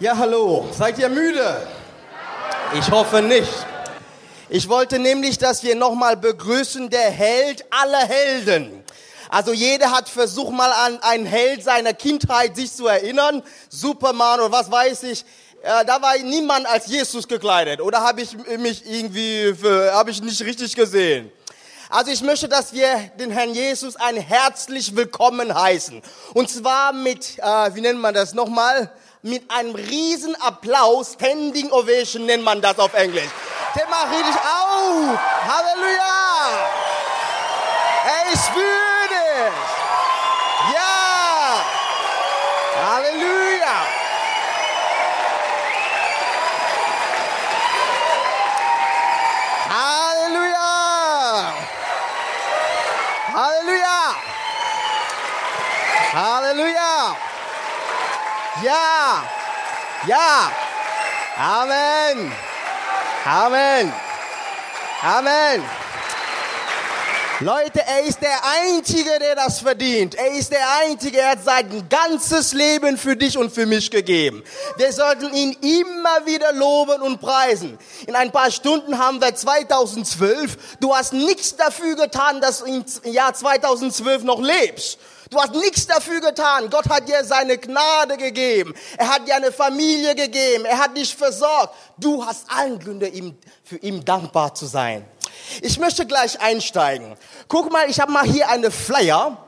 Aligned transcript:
Ja, 0.00 0.16
hallo. 0.16 0.66
Seid 0.72 0.98
ihr 0.98 1.10
müde? 1.10 1.60
Ich 2.72 2.90
hoffe 2.90 3.20
nicht. 3.20 3.52
Ich 4.48 4.66
wollte 4.66 4.98
nämlich, 4.98 5.36
dass 5.36 5.62
wir 5.62 5.74
nochmal 5.74 6.16
begrüßen, 6.16 6.88
der 6.88 7.10
Held 7.10 7.66
aller 7.68 8.06
Helden. 8.08 8.82
Also 9.28 9.52
jeder 9.52 9.90
hat 9.90 10.08
versucht 10.08 10.52
mal 10.54 10.72
an 10.72 10.98
einen 11.02 11.26
Held 11.26 11.62
seiner 11.62 11.92
Kindheit 11.92 12.56
sich 12.56 12.72
zu 12.72 12.86
erinnern. 12.86 13.42
Superman 13.68 14.40
oder 14.40 14.50
was 14.50 14.70
weiß 14.70 15.02
ich. 15.02 15.22
Äh, 15.60 15.84
da 15.84 16.00
war 16.00 16.16
niemand 16.16 16.66
als 16.66 16.86
Jesus 16.86 17.28
gekleidet. 17.28 17.82
Oder 17.82 18.00
habe 18.00 18.22
ich 18.22 18.34
mich 18.56 18.86
irgendwie, 18.86 19.54
habe 19.92 20.12
ich 20.12 20.22
nicht 20.22 20.40
richtig 20.40 20.74
gesehen? 20.74 21.30
Also 21.90 22.10
ich 22.10 22.22
möchte, 22.22 22.48
dass 22.48 22.72
wir 22.72 23.10
den 23.18 23.30
Herrn 23.30 23.52
Jesus 23.52 23.96
ein 23.96 24.16
herzlich 24.16 24.96
willkommen 24.96 25.54
heißen. 25.54 26.00
Und 26.32 26.48
zwar 26.48 26.94
mit, 26.94 27.38
äh, 27.38 27.74
wie 27.74 27.82
nennt 27.82 28.00
man 28.00 28.14
das 28.14 28.32
nochmal? 28.32 28.90
Mit 29.22 29.50
einem 29.50 29.74
riesen 29.74 30.34
Applaus, 30.40 31.12
Standing 31.12 31.70
Ovation 31.72 32.24
nennt 32.24 32.42
man 32.42 32.62
das 32.62 32.78
auf 32.78 32.94
Englisch. 32.94 33.28
Macht 33.90 34.10
richtig 34.12 34.34
auf. 34.36 35.18
Halleluja. 35.48 36.10
Ich 38.32 38.40
spüre 38.40 39.08
dich. 39.08 39.52
Ja. 40.74 41.64
Halleluja. 42.86 43.40
Halleluja! 53.34 54.16
Halleluja! 56.12 57.16
Ja! 58.62 59.24
Ja! 60.06 60.52
Amen! 61.36 62.32
Amen! 63.24 63.92
Amen! 65.02 65.62
Leute, 67.40 67.80
er 67.86 68.02
ist 68.02 68.20
der 68.20 68.38
Einzige, 68.62 69.18
der 69.18 69.34
das 69.34 69.60
verdient. 69.60 70.14
Er 70.14 70.32
ist 70.32 70.52
der 70.52 70.60
Einzige, 70.82 71.20
er 71.20 71.30
hat 71.30 71.42
sein 71.42 71.88
ganzes 71.88 72.52
Leben 72.52 72.98
für 72.98 73.16
dich 73.16 73.38
und 73.38 73.50
für 73.50 73.64
mich 73.64 73.90
gegeben. 73.90 74.44
Wir 74.76 74.92
sollten 74.92 75.32
ihn 75.32 75.52
immer 75.62 76.26
wieder 76.26 76.52
loben 76.52 77.00
und 77.00 77.18
preisen. 77.18 77.78
In 78.06 78.14
ein 78.14 78.30
paar 78.30 78.50
Stunden 78.50 78.98
haben 78.98 79.22
wir 79.22 79.34
2012. 79.34 80.76
Du 80.80 80.94
hast 80.94 81.14
nichts 81.14 81.56
dafür 81.56 81.96
getan, 81.96 82.42
dass 82.42 82.58
du 82.58 82.66
im 82.66 82.84
Jahr 83.04 83.32
2012 83.32 84.22
noch 84.24 84.42
lebst. 84.42 84.98
Du 85.30 85.38
hast 85.38 85.54
nichts 85.54 85.86
dafür 85.86 86.20
getan. 86.20 86.68
Gott 86.70 86.88
hat 86.88 87.08
dir 87.08 87.24
seine 87.24 87.56
Gnade 87.56 88.16
gegeben. 88.16 88.74
Er 88.98 89.08
hat 89.08 89.28
dir 89.28 89.36
eine 89.36 89.52
Familie 89.52 90.16
gegeben. 90.16 90.64
Er 90.64 90.78
hat 90.78 90.96
dich 90.96 91.14
versorgt. 91.14 91.72
Du 91.98 92.26
hast 92.26 92.46
allen 92.50 92.80
Gründe, 92.80 93.10
für 93.62 93.76
ihn 93.76 94.04
dankbar 94.04 94.54
zu 94.56 94.66
sein. 94.66 95.06
Ich 95.62 95.78
möchte 95.78 96.04
gleich 96.04 96.40
einsteigen. 96.40 97.14
Guck 97.46 97.70
mal, 97.70 97.88
ich 97.88 98.00
habe 98.00 98.10
mal 98.10 98.24
hier 98.24 98.48
eine 98.48 98.72
Flyer 98.72 99.38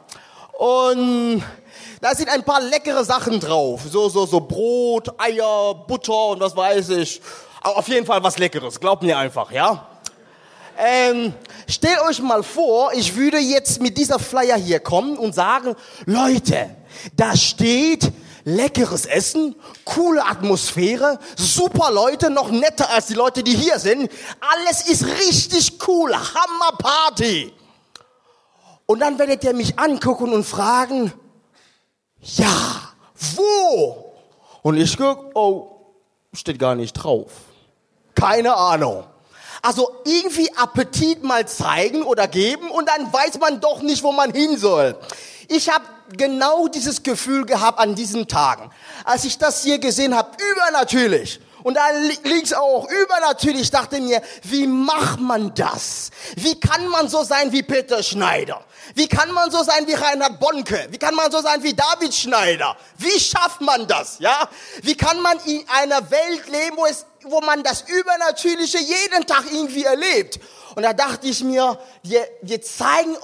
und 0.53 1.43
da 2.01 2.15
sind 2.15 2.29
ein 2.29 2.45
paar 2.45 2.61
leckere 2.61 3.05
Sachen 3.05 3.41
drauf. 3.41 3.81
So, 3.91 4.09
so, 4.09 4.25
so 4.25 4.41
Brot, 4.41 5.13
Eier, 5.19 5.75
Butter 5.75 6.29
und 6.29 6.41
was 6.41 6.55
weiß 6.55 6.91
ich. 6.91 7.21
Aber 7.61 7.79
auf 7.79 7.89
jeden 7.89 8.07
Fall 8.07 8.23
was 8.23 8.39
Leckeres. 8.39 8.79
Glaubt 8.79 9.03
mir 9.03 9.19
einfach, 9.19 9.51
ja? 9.51 9.89
Ähm, 10.79 11.35
stellt 11.69 12.01
euch 12.03 12.21
mal 12.21 12.43
vor, 12.43 12.93
ich 12.95 13.15
würde 13.17 13.39
jetzt 13.39 13.81
mit 13.81 13.97
dieser 13.99 14.19
Flyer 14.19 14.57
hier 14.57 14.81
kommen 14.81 15.19
und 15.19 15.35
sagen, 15.35 15.75
Leute, 16.07 16.77
da 17.17 17.37
steht 17.37 18.13
leckeres 18.45 19.07
Essen, 19.07 19.55
coole 19.85 20.25
Atmosphäre, 20.25 21.19
super 21.37 21.91
Leute, 21.91 22.31
noch 22.31 22.51
netter 22.51 22.91
als 22.91 23.07
die 23.07 23.15
Leute, 23.15 23.43
die 23.43 23.55
hier 23.55 23.79
sind. 23.79 24.11
Alles 24.41 24.89
ist 24.89 25.07
richtig 25.07 25.79
cool, 25.87 26.13
Hammer 26.13 26.77
Party. 26.79 27.53
Und 28.87 29.01
dann 29.01 29.19
werdet 29.19 29.45
ihr 29.45 29.55
mich 29.55 29.79
angucken 29.79 30.33
und 30.33 30.45
fragen, 30.45 31.13
ja, 32.21 32.93
wo? 33.37 34.13
Und 34.63 34.77
ich 34.77 34.97
guck, 34.97 35.35
oh, 35.35 35.71
steht 36.33 36.59
gar 36.59 36.75
nicht 36.75 36.93
drauf. 36.93 37.31
Keine 38.15 38.55
Ahnung. 38.55 39.05
Also 39.63 40.03
irgendwie 40.05 40.53
Appetit 40.57 41.23
mal 41.23 41.47
zeigen 41.47 42.03
oder 42.03 42.27
geben 42.27 42.69
und 42.71 42.89
dann 42.89 43.13
weiß 43.13 43.39
man 43.39 43.61
doch 43.61 43.81
nicht, 43.81 44.03
wo 44.03 44.11
man 44.11 44.33
hin 44.33 44.59
soll. 44.59 44.97
Ich 45.49 45.69
habe 45.69 45.85
genau 46.17 46.67
dieses 46.67 47.03
Gefühl 47.05 47.47
gehabt 47.47 47.79
an 47.79 47.95
diesen 47.95 48.27
Tagen, 48.27 48.71
als 49.05 49.25
ich 49.25 49.39
das 49.39 49.63
hier 49.63 49.79
gesehen 49.79 50.17
habe, 50.17 50.31
übernatürlich. 50.53 51.41
Und 51.63 51.75
da 51.75 51.83
liegt's 52.25 52.53
auch 52.53 52.89
übernatürlich. 52.89 53.63
Ich 53.63 53.71
dachte 53.71 54.01
mir, 54.01 54.21
wie 54.43 54.67
macht 54.67 55.21
man 55.21 55.55
das? 55.55 56.11
Wie 56.35 56.59
kann 56.59 56.89
man 56.89 57.09
so 57.09 57.23
sein 57.23 57.53
wie 57.53 57.63
Peter 57.63 58.03
Schneider? 58.03 58.65
Wie 58.95 59.07
kann 59.07 59.31
man 59.31 59.51
so 59.51 59.63
sein 59.63 59.87
wie 59.87 59.95
Reinhard 59.95 60.41
Bonke? 60.41 60.89
Wie 60.91 60.99
kann 60.99 61.15
man 61.15 61.31
so 61.31 61.41
sein 61.41 61.63
wie 61.63 61.75
David 61.75 62.13
Schneider? 62.13 62.77
Wie 62.99 63.19
schafft 63.19 63.61
man 63.61 63.87
das? 63.87 64.19
Ja? 64.19 64.49
Wie 64.83 64.97
kann 64.97 65.21
man 65.21 65.39
in 65.47 65.65
einer 65.69 66.11
Welt 66.11 66.49
leben, 66.49 66.77
wo 66.77 66.87
es, 66.87 67.07
wo 67.25 67.41
man 67.41 67.63
das 67.63 67.83
Übernatürliche 67.83 68.79
jeden 68.79 69.27
Tag 69.27 69.45
irgendwie 69.53 69.85
erlebt? 69.85 70.41
Und 70.75 70.83
da 70.83 70.93
dachte 70.93 71.27
ich 71.27 71.43
mir, 71.45 71.79
wir, 72.03 72.27
wir 72.41 72.63
zeigen 72.63 73.17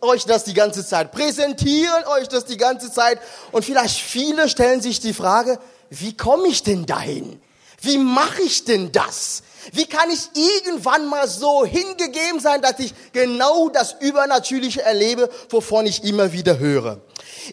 euch 0.00 0.24
das 0.24 0.44
die 0.44 0.54
ganze 0.54 0.84
Zeit, 0.84 1.12
präsentieren 1.12 2.04
euch 2.06 2.28
das 2.28 2.44
die 2.44 2.56
ganze 2.56 2.90
Zeit. 2.90 3.20
Und 3.52 3.64
vielleicht 3.64 4.00
viele 4.00 4.48
stellen 4.48 4.80
sich 4.80 5.00
die 5.00 5.14
Frage, 5.14 5.58
wie 5.90 6.16
komme 6.16 6.48
ich 6.48 6.62
denn 6.62 6.86
dahin? 6.86 7.40
Wie 7.80 7.98
mache 7.98 8.42
ich 8.42 8.64
denn 8.64 8.90
das? 8.90 9.42
Wie 9.72 9.86
kann 9.86 10.10
ich 10.10 10.30
irgendwann 10.34 11.06
mal 11.06 11.28
so 11.28 11.64
hingegeben 11.64 12.40
sein, 12.40 12.62
dass 12.62 12.78
ich 12.78 12.94
genau 13.12 13.68
das 13.68 13.96
Übernatürliche 14.00 14.82
erlebe, 14.82 15.28
wovon 15.50 15.86
ich 15.86 16.04
immer 16.04 16.32
wieder 16.32 16.58
höre? 16.58 17.00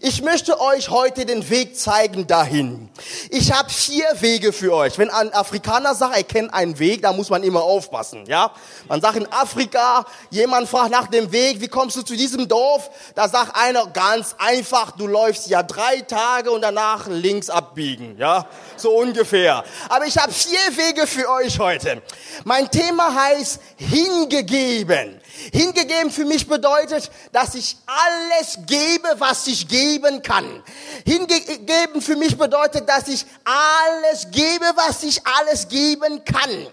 Ich 0.02 0.22
möchte 0.22 0.60
euch 0.60 0.90
heute 0.90 1.26
den 1.26 1.50
Weg 1.50 1.78
zeigen 1.78 2.26
dahin. 2.26 2.90
Ich 3.30 3.52
habe 3.52 3.70
vier 3.70 4.06
Wege 4.22 4.52
für 4.52 4.74
euch. 4.74 4.98
Wenn 4.98 5.10
ein 5.10 5.34
Afrikaner 5.34 5.94
sagt, 5.94 6.16
er 6.16 6.24
kennt 6.24 6.54
einen 6.54 6.80
Weg, 6.80 7.02
da 7.04 7.14
muss 7.14 7.30
man 7.30 7.44
immer 7.44 7.62
aufpassen. 7.62 8.26
Ja, 8.26 8.52
man 8.88 9.02
sagt 9.02 9.18
in 9.18 9.32
Afrika, 9.32 10.06
jemand 10.30 10.68
fragt 10.68 10.92
nach 10.92 11.08
dem 11.08 11.32
Weg, 11.32 11.62
wie 11.62 11.68
kommst 11.68 11.96
du 11.96 12.02
zu 12.02 12.16
diesem 12.16 12.48
Dorf? 12.48 12.90
Da 13.14 13.28
sagt 13.30 13.56
einer 13.56 13.86
ganz 13.88 14.36
einfach, 14.40 14.92
du 14.92 15.06
läufst 15.06 15.48
ja 15.48 15.62
drei 15.62 16.02
Tage 16.02 16.52
und 16.52 16.62
danach 16.62 17.08
links 17.08 17.50
abbiegen. 17.50 18.18
Ja, 18.18 18.48
so 18.78 18.98
ungefähr. 18.98 19.64
Aber 19.90 20.06
ich 20.06 20.18
habe 20.18 20.32
vier 20.32 20.60
Wege 20.76 21.06
für 21.06 21.30
euch 21.30 21.60
heute. 21.60 22.02
Mein 22.46 22.70
Thema 22.72 23.14
heißt 23.14 23.60
hingegeben. 23.78 25.20
Hingegeben 25.52 26.12
für 26.12 26.26
mich 26.26 26.48
bedeutet, 26.48 27.12
dass 27.32 27.56
ich 27.56 27.78
alles 27.88 28.60
gebe, 28.68 29.16
was 29.18 29.48
ich 29.48 29.68
geben 29.84 30.22
kann. 30.22 30.64
Hingegeben 31.06 32.02
für 32.02 32.16
mich 32.16 32.38
bedeutet, 32.38 32.88
dass 32.88 33.08
ich 33.08 33.26
alles 33.44 34.28
gebe, 34.32 34.66
was 34.76 35.04
ich 35.04 35.20
alles 35.26 35.68
geben 35.68 36.24
kann. 36.24 36.68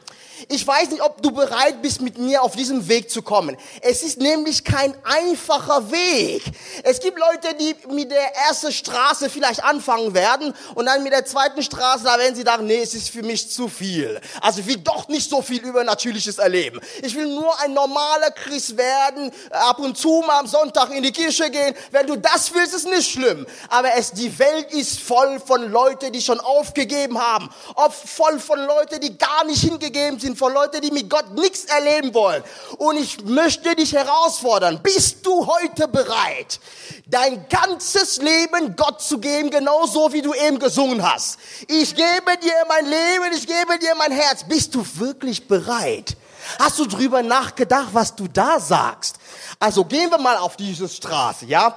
Ich 0.48 0.66
weiß 0.66 0.90
nicht, 0.90 1.02
ob 1.02 1.22
du 1.22 1.30
bereit 1.30 1.82
bist, 1.82 2.00
mit 2.00 2.18
mir 2.18 2.42
auf 2.42 2.56
diesem 2.56 2.88
Weg 2.88 3.10
zu 3.10 3.22
kommen. 3.22 3.56
Es 3.82 4.02
ist 4.02 4.18
nämlich 4.18 4.64
kein 4.64 4.94
einfacher 5.04 5.90
Weg. 5.90 6.42
Es 6.82 7.00
gibt 7.00 7.18
Leute, 7.18 7.54
die 7.58 7.74
mit 7.92 8.10
der 8.10 8.34
ersten 8.36 8.72
Straße 8.72 9.30
vielleicht 9.30 9.62
anfangen 9.62 10.14
werden 10.14 10.54
und 10.74 10.86
dann 10.86 11.02
mit 11.02 11.12
der 11.12 11.24
zweiten 11.24 11.62
Straße, 11.62 12.04
da 12.04 12.18
werden 12.18 12.34
sie 12.34 12.42
sagen, 12.42 12.66
nee, 12.66 12.80
es 12.82 12.94
ist 12.94 13.10
für 13.10 13.22
mich 13.22 13.50
zu 13.50 13.68
viel. 13.68 14.20
Also 14.40 14.60
ich 14.60 14.66
will 14.66 14.78
doch 14.78 15.08
nicht 15.08 15.28
so 15.28 15.42
viel 15.42 15.60
Übernatürliches 15.60 16.38
erleben. 16.38 16.80
Ich 17.02 17.14
will 17.14 17.26
nur 17.26 17.58
ein 17.60 17.72
normaler 17.72 18.30
Christ 18.30 18.76
werden, 18.76 19.30
ab 19.50 19.78
und 19.78 19.96
zu 19.96 20.22
mal 20.26 20.40
am 20.40 20.46
Sonntag 20.46 20.90
in 20.90 21.02
die 21.02 21.12
Kirche 21.12 21.50
gehen. 21.50 21.74
Wenn 21.90 22.06
du 22.06 22.16
das 22.16 22.52
willst, 22.54 22.74
ist 22.74 22.88
nicht 22.88 23.10
schlimm. 23.10 23.46
Aber 23.68 23.94
es, 23.94 24.12
die 24.12 24.38
Welt 24.38 24.72
ist 24.72 25.00
voll 25.00 25.40
von 25.40 25.70
Leuten, 25.70 26.12
die 26.12 26.20
schon 26.20 26.40
aufgegeben 26.40 27.20
haben. 27.20 27.50
Oft 27.74 28.08
voll 28.08 28.38
von 28.38 28.58
Leuten, 28.58 29.00
die 29.00 29.16
gar 29.16 29.44
nicht 29.44 29.62
hingegeben 29.62 30.18
sind 30.18 30.29
sind 30.30 30.38
von 30.38 30.52
Leuten, 30.52 30.80
die 30.80 30.90
mit 30.90 31.10
Gott 31.10 31.32
nichts 31.34 31.64
erleben 31.64 32.14
wollen. 32.14 32.42
Und 32.78 32.96
ich 32.96 33.24
möchte 33.24 33.74
dich 33.74 33.92
herausfordern. 33.92 34.80
Bist 34.82 35.26
du 35.26 35.46
heute 35.46 35.88
bereit, 35.88 36.60
dein 37.06 37.46
ganzes 37.48 38.18
Leben 38.18 38.76
Gott 38.76 39.02
zu 39.02 39.18
geben, 39.18 39.50
genauso 39.50 40.12
wie 40.12 40.22
du 40.22 40.32
eben 40.34 40.58
gesungen 40.58 41.02
hast? 41.02 41.38
Ich 41.66 41.94
gebe 41.94 42.36
dir 42.42 42.54
mein 42.68 42.84
Leben, 42.86 43.34
ich 43.34 43.46
gebe 43.46 43.78
dir 43.78 43.94
mein 43.96 44.12
Herz. 44.12 44.44
Bist 44.44 44.74
du 44.74 44.84
wirklich 44.94 45.48
bereit? 45.48 46.16
Hast 46.58 46.78
du 46.78 46.86
drüber 46.86 47.22
nachgedacht, 47.22 47.88
was 47.92 48.14
du 48.14 48.26
da 48.26 48.58
sagst? 48.60 49.16
Also 49.58 49.84
gehen 49.84 50.10
wir 50.10 50.18
mal 50.18 50.36
auf 50.36 50.56
diese 50.56 50.88
Straße, 50.88 51.46
ja? 51.46 51.76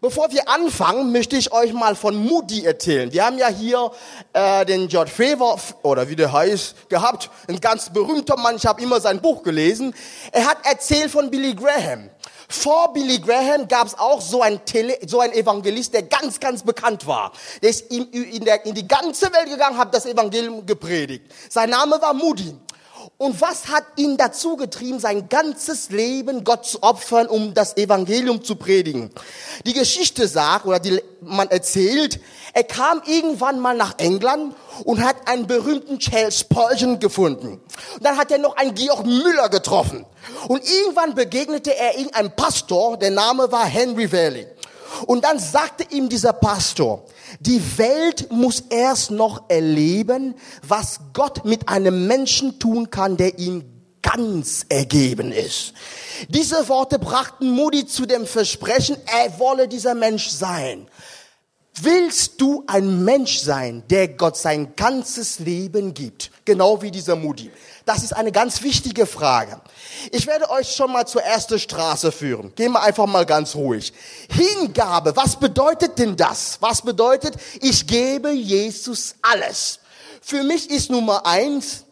Bevor 0.00 0.30
wir 0.32 0.48
anfangen, 0.48 1.12
möchte 1.12 1.36
ich 1.36 1.52
euch 1.52 1.72
mal 1.72 1.94
von 1.94 2.16
Moody 2.16 2.64
erzählen. 2.64 3.12
Wir 3.12 3.24
haben 3.24 3.38
ja 3.38 3.48
hier 3.48 3.90
äh, 4.32 4.64
den 4.66 4.88
George 4.88 5.10
Favor, 5.10 5.58
oder 5.82 6.08
wie 6.08 6.16
der 6.16 6.32
heißt, 6.32 6.88
gehabt. 6.88 7.30
Ein 7.48 7.60
ganz 7.60 7.90
berühmter 7.90 8.36
Mann, 8.36 8.56
ich 8.56 8.66
habe 8.66 8.82
immer 8.82 9.00
sein 9.00 9.20
Buch 9.20 9.42
gelesen. 9.42 9.94
Er 10.32 10.46
hat 10.46 10.58
erzählt 10.64 11.10
von 11.10 11.30
Billy 11.30 11.54
Graham. 11.54 12.10
Vor 12.48 12.92
Billy 12.92 13.18
Graham 13.18 13.66
gab 13.68 13.86
es 13.86 13.98
auch 13.98 14.20
so 14.20 14.42
einen, 14.42 14.64
Tele, 14.64 14.98
so 15.06 15.20
einen 15.20 15.32
Evangelist, 15.32 15.94
der 15.94 16.02
ganz, 16.02 16.38
ganz 16.38 16.62
bekannt 16.62 17.06
war. 17.06 17.32
Der 17.62 17.70
ist 17.70 17.90
in, 17.90 18.10
in, 18.12 18.44
der, 18.44 18.64
in 18.66 18.74
die 18.74 18.86
ganze 18.86 19.32
Welt 19.32 19.48
gegangen, 19.48 19.78
hat 19.78 19.94
das 19.94 20.06
Evangelium 20.06 20.66
gepredigt. 20.66 21.24
Sein 21.48 21.70
Name 21.70 22.00
war 22.00 22.14
Moody. 22.14 22.54
Und 23.16 23.40
was 23.40 23.68
hat 23.68 23.84
ihn 23.96 24.16
dazu 24.16 24.56
getrieben, 24.56 24.98
sein 24.98 25.28
ganzes 25.28 25.90
Leben 25.90 26.42
Gott 26.42 26.66
zu 26.66 26.82
opfern, 26.82 27.28
um 27.28 27.54
das 27.54 27.76
Evangelium 27.76 28.42
zu 28.42 28.56
predigen? 28.56 29.10
Die 29.64 29.72
Geschichte 29.72 30.26
sagt, 30.26 30.66
oder 30.66 30.80
die, 30.80 31.00
man 31.20 31.48
erzählt, 31.48 32.18
er 32.54 32.64
kam 32.64 33.02
irgendwann 33.06 33.60
mal 33.60 33.76
nach 33.76 33.98
England 33.98 34.56
und 34.84 35.00
hat 35.02 35.28
einen 35.28 35.46
berühmten 35.46 36.00
Charles 36.00 36.40
Spurgeon 36.40 36.98
gefunden. 36.98 37.60
Und 37.94 38.04
dann 38.04 38.16
hat 38.16 38.32
er 38.32 38.38
noch 38.38 38.56
einen 38.56 38.74
Georg 38.74 39.06
Müller 39.06 39.48
getroffen. 39.48 40.04
Und 40.48 40.68
irgendwann 40.68 41.14
begegnete 41.14 41.76
er 41.76 41.96
irgendeinem 41.96 42.32
Pastor, 42.34 42.96
der 42.96 43.12
Name 43.12 43.50
war 43.52 43.64
Henry 43.64 44.10
Valley. 44.10 44.48
Und 45.06 45.24
dann 45.24 45.38
sagte 45.38 45.86
ihm 45.90 46.08
dieser 46.08 46.32
Pastor, 46.32 47.04
die 47.40 47.62
Welt 47.78 48.30
muss 48.30 48.64
erst 48.70 49.10
noch 49.10 49.48
erleben, 49.48 50.34
was 50.66 51.00
Gott 51.12 51.44
mit 51.44 51.68
einem 51.68 52.06
Menschen 52.06 52.58
tun 52.58 52.90
kann, 52.90 53.16
der 53.16 53.38
ihm 53.38 53.64
ganz 54.02 54.66
ergeben 54.68 55.32
ist. 55.32 55.72
Diese 56.28 56.68
Worte 56.68 56.98
brachten 56.98 57.50
Moody 57.50 57.86
zu 57.86 58.06
dem 58.06 58.26
Versprechen, 58.26 58.96
er 59.06 59.38
wolle 59.38 59.66
dieser 59.66 59.94
Mensch 59.94 60.28
sein. 60.28 60.86
Willst 61.80 62.40
du 62.40 62.62
ein 62.68 63.04
Mensch 63.04 63.38
sein, 63.38 63.82
der 63.90 64.06
Gott 64.06 64.36
sein 64.36 64.76
ganzes 64.76 65.40
Leben 65.40 65.92
gibt? 65.92 66.30
Genau 66.44 66.80
wie 66.82 66.92
dieser 66.92 67.16
Moody. 67.16 67.50
Das 67.84 68.04
ist 68.04 68.12
eine 68.12 68.30
ganz 68.30 68.62
wichtige 68.62 69.06
Frage. 69.06 69.60
Ich 70.12 70.28
werde 70.28 70.48
euch 70.50 70.72
schon 70.72 70.92
mal 70.92 71.04
zur 71.04 71.22
ersten 71.22 71.58
Straße 71.58 72.12
führen. 72.12 72.54
Gehen 72.54 72.72
wir 72.72 72.82
einfach 72.82 73.06
mal 73.06 73.26
ganz 73.26 73.56
ruhig. 73.56 73.92
Hingabe, 74.30 75.16
was 75.16 75.34
bedeutet 75.36 75.98
denn 75.98 76.16
das? 76.16 76.58
Was 76.60 76.80
bedeutet, 76.80 77.34
ich 77.60 77.84
gebe 77.88 78.30
Jesus 78.30 79.16
alles? 79.20 79.80
Für 80.22 80.44
mich 80.44 80.70
ist 80.70 80.90
Nummer 80.90 81.26
eins, 81.26 81.84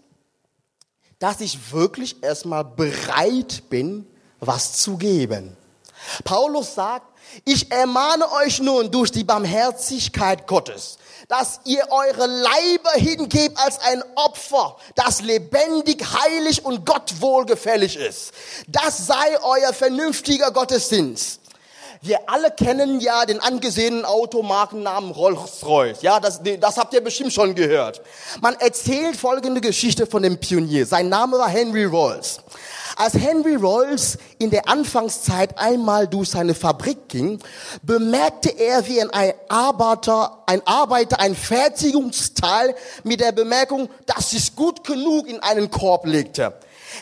dass 1.19 1.40
ich 1.40 1.73
wirklich 1.73 2.23
erstmal 2.23 2.64
bereit 2.64 3.64
bin, 3.69 4.06
was 4.38 4.75
zu 4.75 4.96
geben. 4.96 5.56
Paulus 6.25 6.75
sagt, 6.75 7.11
ich 7.44 7.70
ermahne 7.70 8.31
euch 8.32 8.61
nun 8.61 8.90
durch 8.90 9.11
die 9.11 9.25
Barmherzigkeit 9.25 10.46
Gottes, 10.46 10.99
dass 11.29 11.61
ihr 11.64 11.87
eure 11.90 12.26
Leiber 12.26 12.93
hingebt 12.94 13.58
als 13.58 13.81
ein 13.81 14.02
Opfer, 14.17 14.76
das 14.94 15.23
lebendig, 15.23 16.05
heilig 16.23 16.64
und 16.64 16.84
Gott 16.84 17.20
wohlgefällig 17.20 17.96
ist. 17.96 18.32
Das 18.69 19.06
sei 19.06 19.43
euer 19.43 19.73
vernünftiger 19.73 20.50
Gottesdienst. 20.50 21.40
Wir 22.05 22.19
alle 22.26 22.50
kennen 22.50 22.99
ja 22.99 23.25
den 23.25 23.38
angesehenen 23.38 24.05
Automarkennamen 24.05 25.12
Rolls-Royce. 25.12 26.02
Ja, 26.02 26.19
das, 26.19 26.40
das 26.58 26.76
habt 26.76 26.93
ihr 26.94 27.00
bestimmt 27.00 27.32
schon 27.32 27.55
gehört. 27.55 28.02
Man 28.40 28.55
erzählt 28.56 29.17
folgende 29.17 29.61
Geschichte 29.61 30.08
von 30.08 30.25
dem 30.25 30.38
Pionier. 30.38 30.84
Sein 30.84 31.08
Name 31.08 31.38
war 31.38 31.49
Henry 31.49 31.84
Rolls. 31.84 32.40
Als 33.02 33.14
Henry 33.14 33.56
Rolls 33.56 34.16
in 34.38 34.50
der 34.50 34.69
Anfangszeit 34.69 35.58
einmal 35.58 36.06
durch 36.06 36.31
seine 36.31 36.54
Fabrik 36.54 37.08
ging, 37.08 37.40
bemerkte 37.82 38.50
er, 38.50 38.87
wie 38.87 39.02
ein 39.02 39.10
Arbeiter, 39.49 40.44
ein 40.46 40.64
Arbeiter 40.64 41.19
ein 41.19 41.34
Fertigungsteil 41.34 42.76
mit 43.02 43.19
der 43.19 43.32
Bemerkung, 43.32 43.88
das 44.06 44.32
ist 44.34 44.54
gut 44.54 44.84
genug 44.84 45.26
in 45.26 45.40
einen 45.40 45.69
Korb 45.69 46.06
legte. 46.06 46.54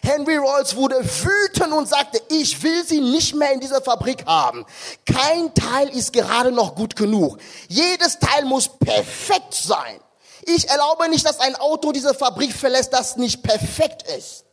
Henry 0.02 0.38
Rolls 0.38 0.74
wurde 0.74 1.04
wütend 1.04 1.74
und 1.74 1.86
sagte, 1.86 2.22
ich 2.30 2.62
will 2.62 2.82
sie 2.86 3.02
nicht 3.02 3.34
mehr 3.34 3.52
in 3.52 3.60
dieser 3.60 3.82
Fabrik 3.82 4.24
haben. 4.24 4.64
Kein 5.04 5.52
Teil 5.52 5.90
ist 5.90 6.14
gerade 6.14 6.50
noch 6.50 6.76
gut 6.76 6.96
genug. 6.96 7.36
Jedes 7.68 8.18
Teil 8.18 8.46
muss 8.46 8.68
perfekt 8.68 9.52
sein. 9.52 10.00
Ich 10.46 10.66
erlaube 10.66 11.10
nicht, 11.10 11.26
dass 11.26 11.40
ein 11.40 11.56
Auto 11.56 11.92
diese 11.92 12.14
Fabrik 12.14 12.54
verlässt, 12.54 12.94
das 12.94 13.18
nicht 13.18 13.42
perfekt 13.42 14.06
ist. 14.16 14.46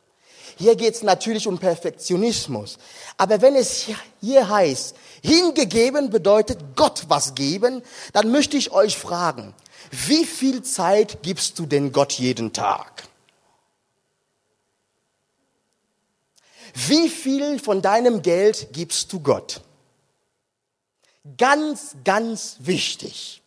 Hier 0.58 0.76
geht 0.76 0.96
es 0.96 1.04
natürlich 1.04 1.48
um 1.48 1.60
Perfektionismus. 1.60 2.78
Aber 3.18 3.42
wenn 3.42 3.56
es 3.56 3.88
hier 4.22 4.50
heißt, 4.50 4.96
hingegeben 5.22 6.10
bedeutet 6.10 6.76
Gott 6.76 7.06
was 7.08 7.36
geben, 7.36 7.84
dann 8.14 8.32
möchte 8.32 8.58
ich 8.58 8.72
euch 8.72 8.98
fragen, 8.98 9.54
wie 9.92 10.26
viel 10.26 10.64
Zeit 10.64 11.22
gibst 11.22 11.60
du 11.60 11.66
denn 11.66 11.92
Gott 11.92 12.14
jeden 12.14 12.54
Tag? 12.54 13.08
Wie 16.74 17.10
viel 17.10 17.60
von 17.60 17.82
deinem 17.82 18.22
Geld 18.22 18.70
gibst 18.74 19.14
du 19.14 19.20
Gott? 19.20 19.62
Ganz, 21.38 21.96
ganz 22.04 22.58
wichtig. 22.60 23.42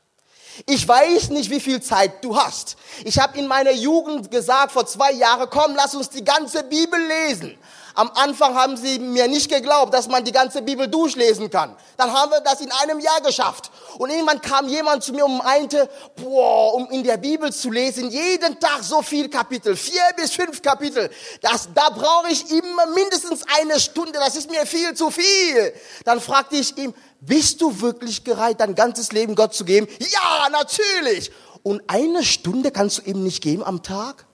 Ich 0.66 0.86
weiß 0.86 1.30
nicht, 1.30 1.50
wie 1.50 1.60
viel 1.60 1.80
Zeit 1.80 2.24
du 2.24 2.36
hast. 2.36 2.76
Ich 3.04 3.18
habe 3.18 3.38
in 3.38 3.46
meiner 3.46 3.72
Jugend 3.72 4.30
gesagt, 4.30 4.72
vor 4.72 4.86
zwei 4.86 5.12
Jahren, 5.12 5.48
komm, 5.50 5.74
lass 5.74 5.94
uns 5.94 6.10
die 6.10 6.24
ganze 6.24 6.62
Bibel 6.64 7.00
lesen. 7.00 7.58
Am 8.00 8.10
Anfang 8.14 8.54
haben 8.54 8.78
sie 8.78 8.98
mir 8.98 9.28
nicht 9.28 9.50
geglaubt, 9.50 9.92
dass 9.92 10.08
man 10.08 10.24
die 10.24 10.32
ganze 10.32 10.62
Bibel 10.62 10.88
durchlesen 10.88 11.50
kann. 11.50 11.76
Dann 11.98 12.10
haben 12.10 12.30
wir 12.30 12.40
das 12.40 12.62
in 12.62 12.72
einem 12.72 12.98
Jahr 12.98 13.20
geschafft. 13.20 13.70
Und 13.98 14.08
irgendwann 14.08 14.40
kam 14.40 14.66
jemand 14.68 15.04
zu 15.04 15.12
mir 15.12 15.26
und 15.26 15.36
meinte, 15.36 15.86
boah, 16.16 16.72
um 16.76 16.90
in 16.92 17.04
der 17.04 17.18
Bibel 17.18 17.52
zu 17.52 17.70
lesen, 17.70 18.08
jeden 18.08 18.58
Tag 18.58 18.82
so 18.84 19.02
viel 19.02 19.28
Kapitel, 19.28 19.76
vier 19.76 20.00
bis 20.16 20.30
fünf 20.30 20.62
Kapitel, 20.62 21.10
das, 21.42 21.68
da 21.74 21.90
brauche 21.90 22.30
ich 22.30 22.50
immer 22.50 22.86
mindestens 22.86 23.44
eine 23.60 23.78
Stunde, 23.78 24.12
das 24.12 24.34
ist 24.34 24.50
mir 24.50 24.64
viel 24.64 24.94
zu 24.94 25.10
viel. 25.10 25.74
Dann 26.06 26.22
fragte 26.22 26.56
ich 26.56 26.78
ihm, 26.78 26.94
bist 27.20 27.60
du 27.60 27.82
wirklich 27.82 28.24
bereit, 28.24 28.60
dein 28.60 28.74
ganzes 28.74 29.12
Leben 29.12 29.34
Gott 29.34 29.52
zu 29.52 29.66
geben? 29.66 29.86
Ja, 29.98 30.48
natürlich. 30.48 31.32
Und 31.62 31.82
eine 31.86 32.24
Stunde 32.24 32.70
kannst 32.70 32.96
du 32.96 33.02
ihm 33.02 33.22
nicht 33.22 33.42
geben 33.42 33.62
am 33.62 33.82
Tag? 33.82 34.24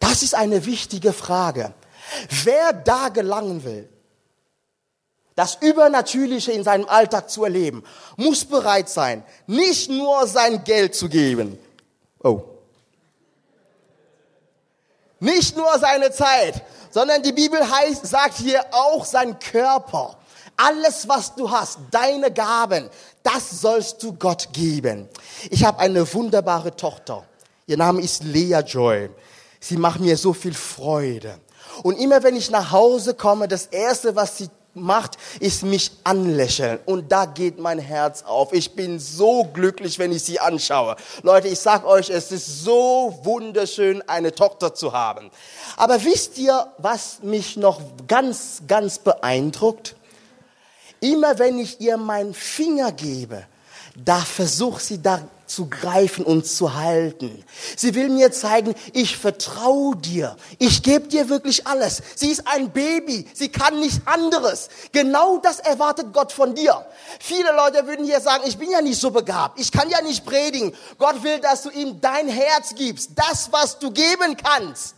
Das 0.00 0.24
ist 0.24 0.34
eine 0.34 0.66
wichtige 0.66 1.12
Frage. 1.12 1.72
Wer 2.44 2.72
da 2.72 3.08
gelangen 3.08 3.64
will, 3.64 3.88
das 5.34 5.56
Übernatürliche 5.60 6.52
in 6.52 6.64
seinem 6.64 6.88
Alltag 6.88 7.30
zu 7.30 7.44
erleben, 7.44 7.82
muss 8.16 8.44
bereit 8.44 8.88
sein, 8.88 9.24
nicht 9.46 9.88
nur 9.88 10.26
sein 10.26 10.62
Geld 10.64 10.94
zu 10.94 11.08
geben. 11.08 11.58
Oh. 12.22 12.42
Nicht 15.20 15.56
nur 15.56 15.78
seine 15.78 16.10
Zeit, 16.10 16.62
sondern 16.90 17.22
die 17.22 17.32
Bibel 17.32 17.58
heißt, 17.58 18.06
sagt 18.06 18.38
hier 18.38 18.64
auch 18.70 19.04
sein 19.04 19.38
Körper. 19.38 20.16
Alles, 20.56 21.08
was 21.08 21.34
du 21.34 21.50
hast, 21.50 21.78
deine 21.90 22.30
Gaben, 22.30 22.90
das 23.22 23.62
sollst 23.62 24.02
du 24.02 24.12
Gott 24.12 24.48
geben. 24.52 25.08
Ich 25.50 25.64
habe 25.64 25.78
eine 25.78 26.12
wunderbare 26.12 26.76
Tochter. 26.76 27.24
Ihr 27.66 27.78
Name 27.78 28.02
ist 28.02 28.24
Lea 28.24 28.60
Joy. 28.66 29.08
Sie 29.58 29.76
macht 29.76 30.00
mir 30.00 30.16
so 30.16 30.32
viel 30.32 30.54
Freude. 30.54 31.38
Und 31.82 31.98
immer 31.98 32.22
wenn 32.22 32.36
ich 32.36 32.50
nach 32.50 32.70
Hause 32.70 33.14
komme, 33.14 33.48
das 33.48 33.66
erste, 33.66 34.16
was 34.16 34.38
sie 34.38 34.48
macht, 34.74 35.16
ist 35.40 35.62
mich 35.62 35.90
anlächeln. 36.04 36.78
Und 36.86 37.10
da 37.10 37.24
geht 37.24 37.58
mein 37.58 37.78
Herz 37.78 38.22
auf. 38.22 38.52
Ich 38.52 38.72
bin 38.74 38.98
so 38.98 39.44
glücklich, 39.44 39.98
wenn 39.98 40.12
ich 40.12 40.22
sie 40.22 40.40
anschaue. 40.40 40.96
Leute, 41.22 41.48
ich 41.48 41.58
sag 41.58 41.84
euch, 41.84 42.10
es 42.10 42.30
ist 42.30 42.64
so 42.64 43.18
wunderschön, 43.22 44.02
eine 44.08 44.32
Tochter 44.32 44.74
zu 44.74 44.92
haben. 44.92 45.30
Aber 45.76 46.02
wisst 46.04 46.38
ihr, 46.38 46.68
was 46.78 47.22
mich 47.22 47.56
noch 47.56 47.80
ganz, 48.06 48.62
ganz 48.66 48.98
beeindruckt? 48.98 49.96
Immer 51.00 51.38
wenn 51.38 51.58
ich 51.58 51.80
ihr 51.80 51.96
meinen 51.96 52.34
Finger 52.34 52.92
gebe, 52.92 53.44
da 53.96 54.18
versucht 54.18 54.82
sie 54.82 55.02
da 55.02 55.20
zu 55.50 55.68
greifen 55.68 56.24
und 56.24 56.46
zu 56.46 56.74
halten. 56.74 57.44
Sie 57.76 57.94
will 57.94 58.08
mir 58.08 58.30
zeigen, 58.30 58.74
ich 58.92 59.16
vertraue 59.16 59.96
dir. 59.96 60.36
Ich 60.58 60.82
gebe 60.82 61.08
dir 61.08 61.28
wirklich 61.28 61.66
alles. 61.66 62.02
Sie 62.14 62.28
ist 62.30 62.46
ein 62.46 62.70
Baby. 62.70 63.28
Sie 63.34 63.48
kann 63.48 63.80
nichts 63.80 64.00
anderes. 64.06 64.68
Genau 64.92 65.38
das 65.38 65.58
erwartet 65.58 66.12
Gott 66.12 66.32
von 66.32 66.54
dir. 66.54 66.86
Viele 67.18 67.52
Leute 67.52 67.86
würden 67.86 68.04
hier 68.04 68.20
sagen, 68.20 68.44
ich 68.46 68.58
bin 68.58 68.70
ja 68.70 68.80
nicht 68.80 69.00
so 69.00 69.10
begabt. 69.10 69.58
Ich 69.58 69.72
kann 69.72 69.90
ja 69.90 70.00
nicht 70.02 70.24
predigen. 70.24 70.72
Gott 70.98 71.22
will, 71.24 71.40
dass 71.40 71.62
du 71.62 71.70
ihm 71.70 72.00
dein 72.00 72.28
Herz 72.28 72.74
gibst. 72.76 73.10
Das, 73.16 73.50
was 73.50 73.78
du 73.78 73.90
geben 73.90 74.36
kannst. 74.36 74.94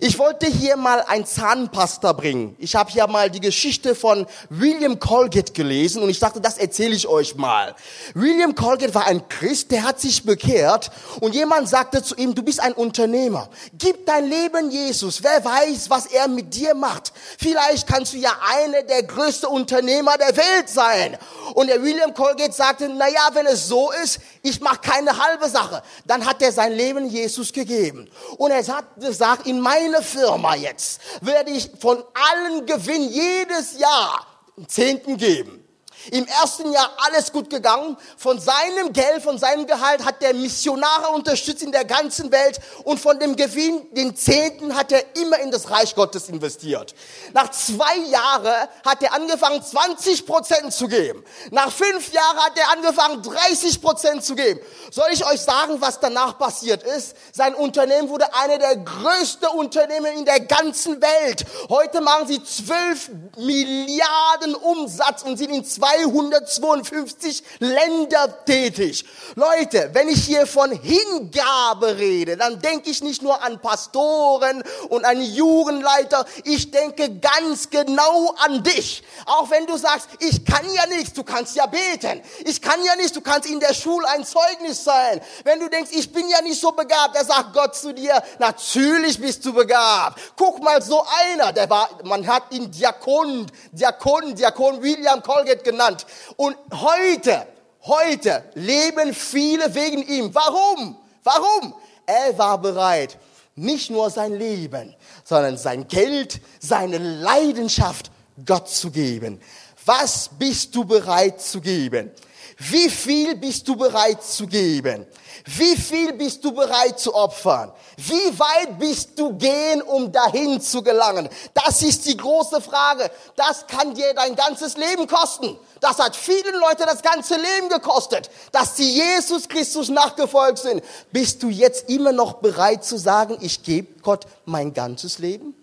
Ich 0.00 0.18
wollte 0.18 0.46
hier 0.46 0.76
mal 0.76 1.04
ein 1.06 1.26
Zahnpasta 1.26 2.12
bringen. 2.12 2.56
Ich 2.58 2.74
habe 2.74 2.90
hier 2.90 3.06
mal 3.06 3.30
die 3.30 3.40
Geschichte 3.40 3.94
von 3.94 4.26
William 4.50 4.98
Colgate 4.98 5.52
gelesen 5.52 6.02
und 6.02 6.10
ich 6.10 6.18
dachte, 6.18 6.40
das 6.40 6.58
erzähle 6.58 6.94
ich 6.94 7.06
euch 7.06 7.36
mal. 7.36 7.74
William 8.14 8.54
Colgate 8.54 8.94
war 8.94 9.06
ein 9.06 9.28
Christ, 9.28 9.70
der 9.70 9.84
hat 9.84 10.00
sich 10.00 10.24
bekehrt 10.24 10.90
und 11.20 11.34
jemand 11.34 11.68
sagte 11.68 12.02
zu 12.02 12.14
ihm, 12.16 12.34
du 12.34 12.42
bist 12.42 12.60
ein 12.60 12.72
Unternehmer. 12.72 13.48
Gib 13.78 14.06
dein 14.06 14.28
Leben 14.28 14.70
Jesus. 14.70 15.22
Wer 15.22 15.44
weiß, 15.44 15.90
was 15.90 16.06
er 16.06 16.28
mit 16.28 16.54
dir 16.54 16.74
macht. 16.74 17.12
Vielleicht 17.38 17.86
kannst 17.86 18.12
du 18.12 18.18
ja 18.18 18.32
einer 18.58 18.82
der 18.82 19.02
größten 19.02 19.48
Unternehmer 19.48 20.16
der 20.18 20.36
Welt 20.36 20.68
sein. 20.68 21.16
Und 21.54 21.68
der 21.68 21.82
William 21.82 22.12
Colgate 22.12 22.52
sagte, 22.52 22.88
na 22.88 23.08
ja, 23.08 23.28
wenn 23.32 23.46
es 23.46 23.68
so 23.68 23.90
ist, 24.02 24.20
ich 24.42 24.60
mache 24.60 24.78
keine 24.80 25.16
halbe 25.16 25.48
Sache. 25.48 25.82
Dann 26.06 26.24
hat 26.24 26.42
er 26.42 26.52
sein 26.52 26.72
Leben 26.72 27.08
Jesus 27.08 27.52
gegeben. 27.52 28.08
Und 28.36 28.50
er 28.50 28.66
hat 28.66 28.84
gesagt, 29.00 29.46
in 29.46 29.60
meiner 29.76 30.02
Firma 30.02 30.54
jetzt 30.54 31.00
werde 31.20 31.50
ich 31.50 31.70
von 31.78 32.02
allen 32.14 32.66
Gewinn 32.66 33.08
jedes 33.10 33.78
Jahr 33.78 34.26
Zehnten 34.66 35.16
geben. 35.16 35.65
Im 36.10 36.26
ersten 36.26 36.72
Jahr 36.72 36.90
alles 36.98 37.32
gut 37.32 37.50
gegangen. 37.50 37.96
Von 38.16 38.38
seinem 38.40 38.92
Geld, 38.92 39.22
von 39.22 39.38
seinem 39.38 39.66
Gehalt 39.66 40.04
hat 40.04 40.22
der 40.22 40.34
Missionare 40.34 41.08
unterstützt 41.12 41.62
in 41.62 41.72
der 41.72 41.84
ganzen 41.84 42.30
Welt 42.30 42.60
und 42.84 43.00
von 43.00 43.18
dem 43.18 43.36
Gewinn, 43.36 43.86
den 43.92 44.14
Zehnten, 44.16 44.76
hat 44.76 44.92
er 44.92 45.04
immer 45.16 45.38
in 45.40 45.50
das 45.50 45.70
Reich 45.70 45.94
Gottes 45.94 46.28
investiert. 46.28 46.94
Nach 47.32 47.50
zwei 47.50 47.96
Jahren 48.08 48.68
hat 48.84 49.02
er 49.02 49.14
angefangen, 49.14 49.62
20 49.62 50.26
Prozent 50.26 50.72
zu 50.72 50.88
geben. 50.88 51.24
Nach 51.50 51.72
fünf 51.72 52.12
Jahren 52.12 52.38
hat 52.38 52.58
er 52.58 52.70
angefangen, 52.70 53.22
30 53.22 53.80
Prozent 53.80 54.24
zu 54.24 54.34
geben. 54.34 54.60
Soll 54.90 55.08
ich 55.12 55.26
euch 55.26 55.40
sagen, 55.40 55.80
was 55.80 56.00
danach 56.00 56.38
passiert 56.38 56.82
ist? 56.82 57.16
Sein 57.32 57.54
Unternehmen 57.54 58.08
wurde 58.08 58.32
eine 58.34 58.58
der 58.58 58.76
größten 58.76 59.48
Unternehmen 59.48 60.18
in 60.18 60.24
der 60.24 60.40
ganzen 60.40 61.00
Welt. 61.00 61.44
Heute 61.68 62.00
machen 62.00 62.26
sie 62.28 62.42
12 62.42 63.10
Milliarden 63.38 64.54
Umsatz 64.54 65.22
und 65.22 65.36
sind 65.36 65.50
in 65.50 65.64
zwei 65.64 65.95
252 65.96 67.42
Länder 67.58 68.44
tätig. 68.44 69.04
Leute, 69.34 69.90
wenn 69.92 70.08
ich 70.08 70.24
hier 70.24 70.46
von 70.46 70.70
Hingabe 70.72 71.98
rede, 71.98 72.36
dann 72.36 72.60
denke 72.60 72.90
ich 72.90 73.02
nicht 73.02 73.22
nur 73.22 73.42
an 73.42 73.60
Pastoren 73.60 74.62
und 74.88 75.04
an 75.04 75.20
Jugendleiter, 75.20 76.26
ich 76.44 76.70
denke 76.70 77.18
ganz 77.18 77.70
genau 77.70 78.34
an 78.38 78.62
dich. 78.62 79.02
Auch 79.26 79.50
wenn 79.50 79.66
du 79.66 79.76
sagst, 79.76 80.08
ich 80.20 80.44
kann 80.44 80.64
ja 80.72 80.86
nichts, 80.86 81.12
du 81.12 81.24
kannst 81.24 81.56
ja 81.56 81.66
beten. 81.66 82.22
Ich 82.44 82.60
kann 82.60 82.82
ja 82.84 82.96
nicht, 82.96 83.14
du 83.16 83.20
kannst 83.20 83.48
in 83.48 83.60
der 83.60 83.74
Schule 83.74 84.08
ein 84.08 84.24
Zeugnis 84.24 84.84
sein. 84.84 85.20
Wenn 85.44 85.60
du 85.60 85.68
denkst, 85.68 85.90
ich 85.92 86.12
bin 86.12 86.28
ja 86.28 86.40
nicht 86.42 86.60
so 86.60 86.72
begabt, 86.72 87.16
da 87.16 87.24
sagt 87.24 87.52
Gott 87.52 87.74
zu 87.74 87.92
dir, 87.92 88.22
natürlich 88.38 89.20
bist 89.20 89.44
du 89.44 89.52
begabt. 89.52 90.20
Guck 90.36 90.62
mal, 90.62 90.82
so 90.82 91.04
einer, 91.30 91.52
der 91.52 91.68
war, 91.70 91.88
man 92.04 92.26
hat 92.26 92.44
ihn 92.50 92.70
Diakon, 92.70 93.46
Diakon, 93.72 94.34
Diakon 94.34 94.82
William 94.82 95.22
Colgate 95.22 95.62
genannt 95.62 95.85
genannt. 95.86 96.06
Und 96.36 96.56
heute, 96.72 97.46
heute 97.82 98.44
leben 98.54 99.14
viele 99.14 99.74
wegen 99.74 100.02
ihm. 100.02 100.34
Warum? 100.34 100.96
Warum? 101.22 101.74
Er 102.06 102.36
war 102.38 102.58
bereit, 102.60 103.18
nicht 103.56 103.90
nur 103.90 104.10
sein 104.10 104.34
Leben, 104.38 104.94
sondern 105.24 105.56
sein 105.56 105.88
Geld, 105.88 106.40
seine 106.60 106.98
Leidenschaft 106.98 108.10
Gott 108.44 108.68
zu 108.68 108.90
geben. 108.90 109.40
Was 109.84 110.30
bist 110.38 110.74
du 110.74 110.84
bereit 110.84 111.40
zu 111.40 111.60
geben? 111.60 112.10
Wie 112.58 112.88
viel 112.88 113.36
bist 113.36 113.68
du 113.68 113.76
bereit 113.76 114.22
zu 114.22 114.46
geben? 114.46 115.06
Wie 115.44 115.76
viel 115.76 116.14
bist 116.14 116.42
du 116.42 116.52
bereit 116.52 116.98
zu 116.98 117.14
opfern? 117.14 117.70
Wie 117.98 118.38
weit 118.38 118.78
bist 118.78 119.18
du 119.18 119.36
gehen, 119.36 119.82
um 119.82 120.10
dahin 120.10 120.58
zu 120.60 120.82
gelangen? 120.82 121.28
Das 121.52 121.82
ist 121.82 122.06
die 122.06 122.16
große 122.16 122.62
Frage. 122.62 123.10
Das 123.36 123.66
kann 123.66 123.94
dir 123.94 124.14
dein 124.14 124.34
ganzes 124.34 124.78
Leben 124.78 125.06
kosten. 125.06 125.58
Das 125.80 125.98
hat 125.98 126.16
vielen 126.16 126.58
Leute 126.58 126.84
das 126.86 127.02
ganze 127.02 127.36
Leben 127.36 127.68
gekostet, 127.68 128.30
dass 128.52 128.76
sie 128.76 128.90
Jesus 128.90 129.48
Christus 129.48 129.90
nachgefolgt 129.90 130.58
sind. 130.58 130.82
Bist 131.12 131.42
du 131.42 131.50
jetzt 131.50 131.90
immer 131.90 132.12
noch 132.12 132.34
bereit 132.34 132.84
zu 132.84 132.96
sagen, 132.96 133.36
ich 133.40 133.62
gebe 133.62 134.00
Gott 134.00 134.26
mein 134.46 134.72
ganzes 134.72 135.18
Leben? 135.18 135.54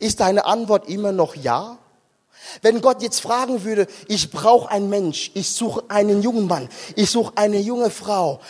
Ist 0.00 0.18
deine 0.18 0.46
Antwort 0.46 0.88
immer 0.88 1.12
noch 1.12 1.36
ja? 1.36 1.78
Wenn 2.62 2.80
Gott 2.80 3.02
jetzt 3.02 3.20
fragen 3.20 3.64
würde, 3.64 3.86
ich 4.08 4.30
brauche 4.30 4.70
einen 4.70 4.88
Mensch, 4.88 5.30
ich 5.34 5.50
suche 5.50 5.84
einen 5.88 6.22
jungen 6.22 6.46
Mann, 6.46 6.68
ich 6.94 7.10
suche 7.10 7.32
eine 7.36 7.58
junge 7.58 7.90
Frau, 7.90 8.40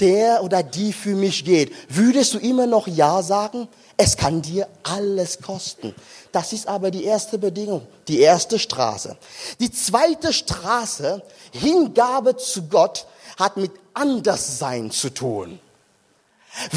der 0.00 0.42
oder 0.42 0.62
die 0.62 0.92
für 0.92 1.14
mich 1.14 1.44
geht, 1.44 1.72
würdest 1.88 2.34
du 2.34 2.38
immer 2.38 2.66
noch 2.66 2.86
Ja 2.86 3.22
sagen? 3.22 3.68
Es 3.96 4.16
kann 4.16 4.42
dir 4.42 4.68
alles 4.82 5.40
kosten. 5.40 5.94
Das 6.32 6.52
ist 6.52 6.68
aber 6.68 6.90
die 6.90 7.04
erste 7.04 7.38
Bedingung, 7.38 7.86
die 8.08 8.20
erste 8.20 8.58
Straße. 8.58 9.16
Die 9.58 9.72
zweite 9.72 10.34
Straße, 10.34 11.22
Hingabe 11.52 12.36
zu 12.36 12.64
Gott, 12.64 13.06
hat 13.38 13.56
mit 13.56 13.72
Anderssein 13.94 14.90
zu 14.90 15.10
tun. 15.10 15.58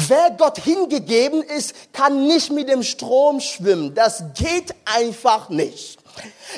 Wer 0.08 0.30
Gott 0.32 0.58
hingegeben 0.58 1.42
ist, 1.42 1.92
kann 1.92 2.26
nicht 2.26 2.50
mit 2.50 2.68
dem 2.68 2.82
Strom 2.82 3.40
schwimmen. 3.40 3.94
Das 3.94 4.22
geht 4.34 4.74
einfach 4.84 5.48
nicht. 5.48 5.99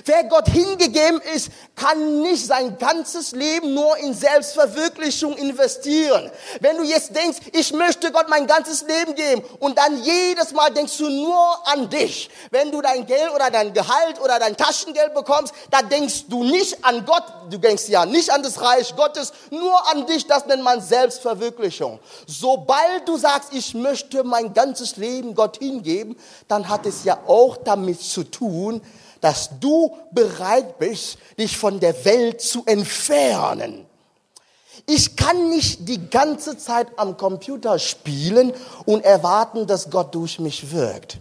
Wer 0.05 0.25
Gott 0.25 0.49
hingegeben 0.49 1.21
ist, 1.35 1.51
kann 1.77 2.23
nicht 2.23 2.47
sein 2.47 2.79
ganzes 2.79 3.33
Leben 3.33 3.75
nur 3.75 3.97
in 3.99 4.15
Selbstverwirklichung 4.15 5.37
investieren. 5.37 6.31
Wenn 6.61 6.77
du 6.79 6.85
jetzt 6.85 7.15
denkst, 7.15 7.39
ich 7.53 7.73
möchte 7.73 8.11
Gott 8.11 8.29
mein 8.29 8.47
ganzes 8.47 8.83
Leben 8.83 9.15
geben 9.15 9.43
und 9.61 9.77
dann 9.79 10.03
jedes 10.03 10.53
Mal 10.53 10.71
denkst 10.71 10.97
du 10.99 11.09
nur 11.09 11.69
an 11.69 11.91
dich. 11.91 12.31
Wenn 12.51 12.71
du 12.71 12.81
dein 12.81 13.07
Geld 13.07 13.31
oder 13.35 13.51
dein 13.51 13.73
Gehalt 13.73 14.21
oder 14.21 14.39
dein 14.39 14.57
Taschengeld 14.57 15.15
bekommst, 15.15 15.53
da 15.71 15.83
denkst 15.83 16.25
du 16.29 16.43
nicht 16.43 16.85
an 16.85 17.05
Gott, 17.05 17.25
du 17.51 17.59
denkst 17.59 17.89
ja 17.89 18.07
nicht 18.07 18.31
an 18.31 18.43
das 18.43 18.61
Reich 18.61 18.95
Gottes, 18.97 19.33
nur 19.51 19.91
an 19.91 20.07
dich, 20.07 20.27
das 20.27 20.47
nennt 20.47 20.63
man 20.63 20.81
Selbstverwirklichung. 20.81 22.01
Sobald 22.27 23.07
du 23.07 23.17
sagst, 23.19 23.51
ich 23.53 23.75
möchte 23.75 24.25
mein 24.25 24.55
ganzes 24.55 24.97
Leben 24.97 25.35
Gott 25.35 25.59
hingeben, 25.59 26.17
dann 26.49 26.69
hat 26.69 26.87
es 26.87 27.05
ja 27.05 27.19
auch 27.27 27.57
damit 27.59 28.01
zu 28.01 28.25
tun, 28.25 28.83
dass 29.23 29.49
du 29.61 29.97
bereit 30.11 30.79
bist, 30.79 31.17
dich 31.39 31.57
von 31.57 31.81
der 31.81 32.05
Welt 32.05 32.43
zu 32.43 32.65
entfernen. 32.67 33.87
Ich 34.87 35.17
kann 35.17 35.49
nicht 35.49 35.89
die 35.89 36.11
ganze 36.11 36.59
Zeit 36.59 36.89
am 36.97 37.17
Computer 37.17 37.79
spielen 37.79 38.53
und 38.85 39.05
erwarten, 39.05 39.67
dass 39.67 39.89
Gott 39.89 40.15
durch 40.15 40.39
mich 40.39 40.73
wirkt. 40.73 41.19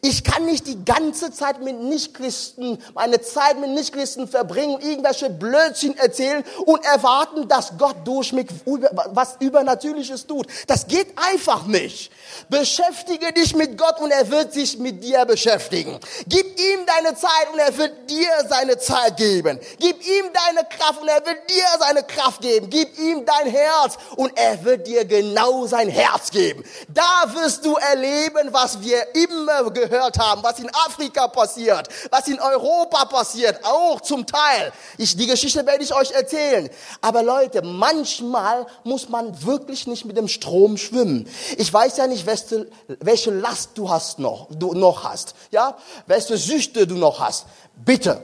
Ich 0.00 0.24
kann 0.24 0.44
nicht 0.44 0.66
die 0.66 0.84
ganze 0.84 1.32
Zeit 1.32 1.62
mit 1.62 1.80
Nichtchristen, 1.80 2.78
meine 2.94 3.20
Zeit 3.20 3.58
mit 3.60 3.70
Nichtchristen 3.70 4.28
verbringen, 4.28 4.80
irgendwelche 4.80 5.30
Blödsinn 5.30 5.96
erzählen 5.96 6.44
und 6.64 6.84
erwarten, 6.84 7.48
dass 7.48 7.72
Gott 7.78 7.96
durch 8.04 8.32
mich 8.32 8.46
was 8.64 9.36
Übernatürliches 9.40 10.26
tut. 10.26 10.46
Das 10.66 10.86
geht 10.86 11.08
einfach 11.16 11.66
nicht. 11.66 12.10
Beschäftige 12.48 13.32
dich 13.32 13.54
mit 13.54 13.78
Gott 13.78 14.00
und 14.00 14.10
er 14.10 14.30
wird 14.30 14.52
sich 14.52 14.78
mit 14.78 15.02
dir 15.02 15.24
beschäftigen. 15.24 15.98
Gib 16.26 16.46
ihm 16.58 16.80
deine 16.86 17.16
Zeit 17.16 17.52
und 17.52 17.58
er 17.58 17.76
wird 17.76 18.10
dir 18.10 18.30
seine 18.48 18.78
Zeit 18.78 19.16
geben. 19.16 19.58
Gib 19.78 20.06
ihm 20.06 20.26
deine 20.32 20.66
Kraft 20.68 21.00
und 21.00 21.08
er 21.08 21.24
wird 21.24 21.50
dir 21.50 21.64
seine 21.78 22.02
Kraft 22.02 22.40
geben. 22.40 22.68
Gib 22.70 22.98
ihm 22.98 23.24
dein 23.24 23.50
Herz 23.50 23.98
und 24.16 24.36
er 24.36 24.62
wird 24.64 24.86
dir 24.86 25.04
genau 25.04 25.66
sein 25.66 25.88
Herz 25.88 26.30
geben. 26.30 26.64
Da 26.88 27.32
wirst 27.34 27.64
du 27.64 27.74
erleben, 27.74 28.52
was 28.52 28.80
wir 28.80 29.14
immer 29.14 29.61
gehört 29.70 30.18
haben, 30.18 30.42
was 30.42 30.58
in 30.58 30.70
Afrika 30.86 31.28
passiert, 31.28 31.88
was 32.10 32.26
in 32.28 32.40
Europa 32.40 33.04
passiert, 33.04 33.64
auch 33.64 34.00
zum 34.00 34.26
Teil. 34.26 34.72
Ich, 34.98 35.16
die 35.16 35.26
Geschichte 35.26 35.64
werde 35.66 35.84
ich 35.84 35.94
euch 35.94 36.10
erzählen. 36.12 36.68
Aber 37.00 37.22
Leute, 37.22 37.62
manchmal 37.62 38.66
muss 38.84 39.08
man 39.08 39.44
wirklich 39.44 39.86
nicht 39.86 40.04
mit 40.04 40.16
dem 40.16 40.28
Strom 40.28 40.76
schwimmen. 40.76 41.28
Ich 41.56 41.72
weiß 41.72 41.96
ja 41.98 42.06
nicht, 42.06 42.26
welche, 42.26 42.68
welche 43.00 43.30
Last 43.30 43.70
du 43.74 43.88
hast 43.88 44.18
noch, 44.18 44.48
du 44.50 44.74
noch 44.74 45.04
hast, 45.04 45.34
ja, 45.50 45.76
welche 46.06 46.36
Süchte 46.36 46.86
du 46.86 46.96
noch 46.96 47.20
hast. 47.20 47.46
Bitte, 47.76 48.20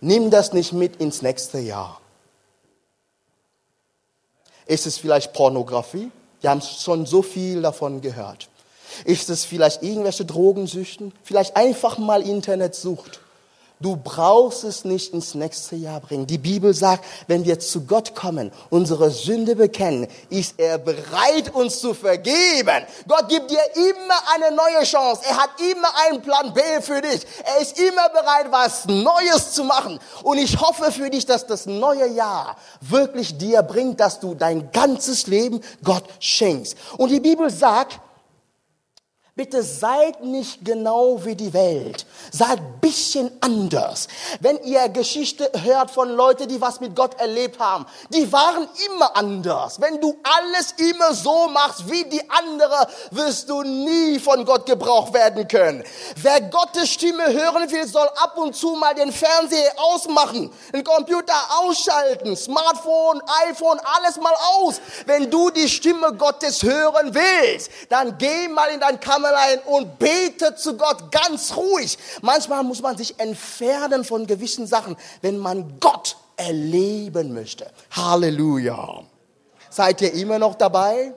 nimm 0.00 0.30
das 0.30 0.52
nicht 0.52 0.72
mit 0.72 0.96
ins 0.96 1.22
nächste 1.22 1.58
Jahr. 1.58 2.00
Ist 4.66 4.86
es 4.86 4.98
vielleicht 4.98 5.32
Pornografie? 5.32 6.10
Wir 6.40 6.50
haben 6.50 6.62
schon 6.62 7.04
so 7.04 7.22
viel 7.22 7.60
davon 7.60 8.00
gehört. 8.00 8.48
Ist 9.04 9.30
es 9.30 9.44
vielleicht 9.44 9.82
irgendwelche 9.82 10.24
Drogensüchten? 10.24 11.12
Vielleicht 11.22 11.56
einfach 11.56 11.98
mal 11.98 12.22
Internet 12.22 12.74
sucht. 12.74 13.20
Du 13.82 13.96
brauchst 13.96 14.62
es 14.64 14.84
nicht 14.84 15.14
ins 15.14 15.34
nächste 15.34 15.74
Jahr 15.74 16.00
bringen. 16.00 16.26
Die 16.26 16.36
Bibel 16.36 16.74
sagt, 16.74 17.02
wenn 17.28 17.46
wir 17.46 17.58
zu 17.60 17.86
Gott 17.86 18.14
kommen, 18.14 18.52
unsere 18.68 19.10
Sünde 19.10 19.56
bekennen, 19.56 20.06
ist 20.28 20.56
er 20.58 20.76
bereit, 20.76 21.54
uns 21.54 21.80
zu 21.80 21.94
vergeben. 21.94 22.84
Gott 23.08 23.30
gibt 23.30 23.50
dir 23.50 23.62
immer 23.74 24.18
eine 24.34 24.54
neue 24.54 24.84
Chance. 24.84 25.22
Er 25.26 25.38
hat 25.38 25.50
immer 25.58 25.88
einen 26.06 26.20
Plan 26.20 26.52
B 26.52 26.60
für 26.82 27.00
dich. 27.00 27.26
Er 27.42 27.62
ist 27.62 27.80
immer 27.80 28.10
bereit, 28.10 28.48
was 28.50 28.84
Neues 28.84 29.52
zu 29.52 29.64
machen. 29.64 29.98
Und 30.24 30.36
ich 30.36 30.60
hoffe 30.60 30.92
für 30.92 31.08
dich, 31.08 31.24
dass 31.24 31.46
das 31.46 31.64
neue 31.64 32.08
Jahr 32.08 32.56
wirklich 32.82 33.38
dir 33.38 33.62
bringt, 33.62 33.98
dass 33.98 34.20
du 34.20 34.34
dein 34.34 34.70
ganzes 34.72 35.26
Leben 35.26 35.62
Gott 35.82 36.04
schenkst. 36.18 36.76
Und 36.98 37.10
die 37.10 37.20
Bibel 37.20 37.48
sagt, 37.48 37.98
Bitte 39.40 39.62
seid 39.62 40.22
nicht 40.22 40.66
genau 40.66 41.24
wie 41.24 41.34
die 41.34 41.54
Welt. 41.54 42.04
Seid 42.30 42.60
bisschen 42.82 43.30
anders. 43.40 44.06
Wenn 44.40 44.62
ihr 44.64 44.86
Geschichte 44.90 45.50
hört 45.62 45.90
von 45.90 46.10
Leuten, 46.10 46.46
die 46.46 46.60
was 46.60 46.80
mit 46.80 46.94
Gott 46.94 47.18
erlebt 47.18 47.58
haben, 47.58 47.86
die 48.10 48.30
waren 48.30 48.68
immer 48.86 49.16
anders. 49.16 49.80
Wenn 49.80 49.98
du 49.98 50.14
alles 50.22 50.74
immer 50.76 51.14
so 51.14 51.48
machst 51.48 51.90
wie 51.90 52.04
die 52.04 52.20
andere, 52.28 52.86
wirst 53.12 53.48
du 53.48 53.62
nie 53.62 54.18
von 54.18 54.44
Gott 54.44 54.66
gebraucht 54.66 55.14
werden 55.14 55.48
können. 55.48 55.84
Wer 56.16 56.42
Gottes 56.42 56.90
Stimme 56.90 57.32
hören 57.32 57.70
will, 57.70 57.86
soll 57.86 58.08
ab 58.16 58.36
und 58.36 58.54
zu 58.54 58.72
mal 58.72 58.94
den 58.94 59.10
Fernseher 59.10 59.72
ausmachen, 59.78 60.52
den 60.74 60.84
Computer 60.84 61.32
ausschalten, 61.60 62.36
Smartphone, 62.36 63.22
iPhone, 63.48 63.80
alles 63.96 64.18
mal 64.18 64.34
aus. 64.56 64.82
Wenn 65.06 65.30
du 65.30 65.48
die 65.48 65.68
Stimme 65.68 66.12
Gottes 66.12 66.62
hören 66.62 67.14
willst, 67.14 67.70
dann 67.88 68.18
geh 68.18 68.46
mal 68.48 68.68
in 68.68 68.80
dein 68.80 69.00
Kammer 69.00 69.29
Kämmerlein 69.30 69.58
und 69.66 69.98
betet 69.98 70.58
zu 70.58 70.76
Gott 70.76 71.10
ganz 71.10 71.56
ruhig. 71.56 71.98
Manchmal 72.22 72.62
muss 72.62 72.82
man 72.82 72.96
sich 72.96 73.18
entfernen 73.18 74.04
von 74.04 74.26
gewissen 74.26 74.66
Sachen, 74.66 74.96
wenn 75.22 75.38
man 75.38 75.78
Gott 75.80 76.16
erleben 76.36 77.34
möchte. 77.34 77.70
Halleluja. 77.90 79.02
Seid 79.68 80.02
ihr 80.02 80.12
immer 80.14 80.38
noch 80.38 80.54
dabei? 80.54 81.14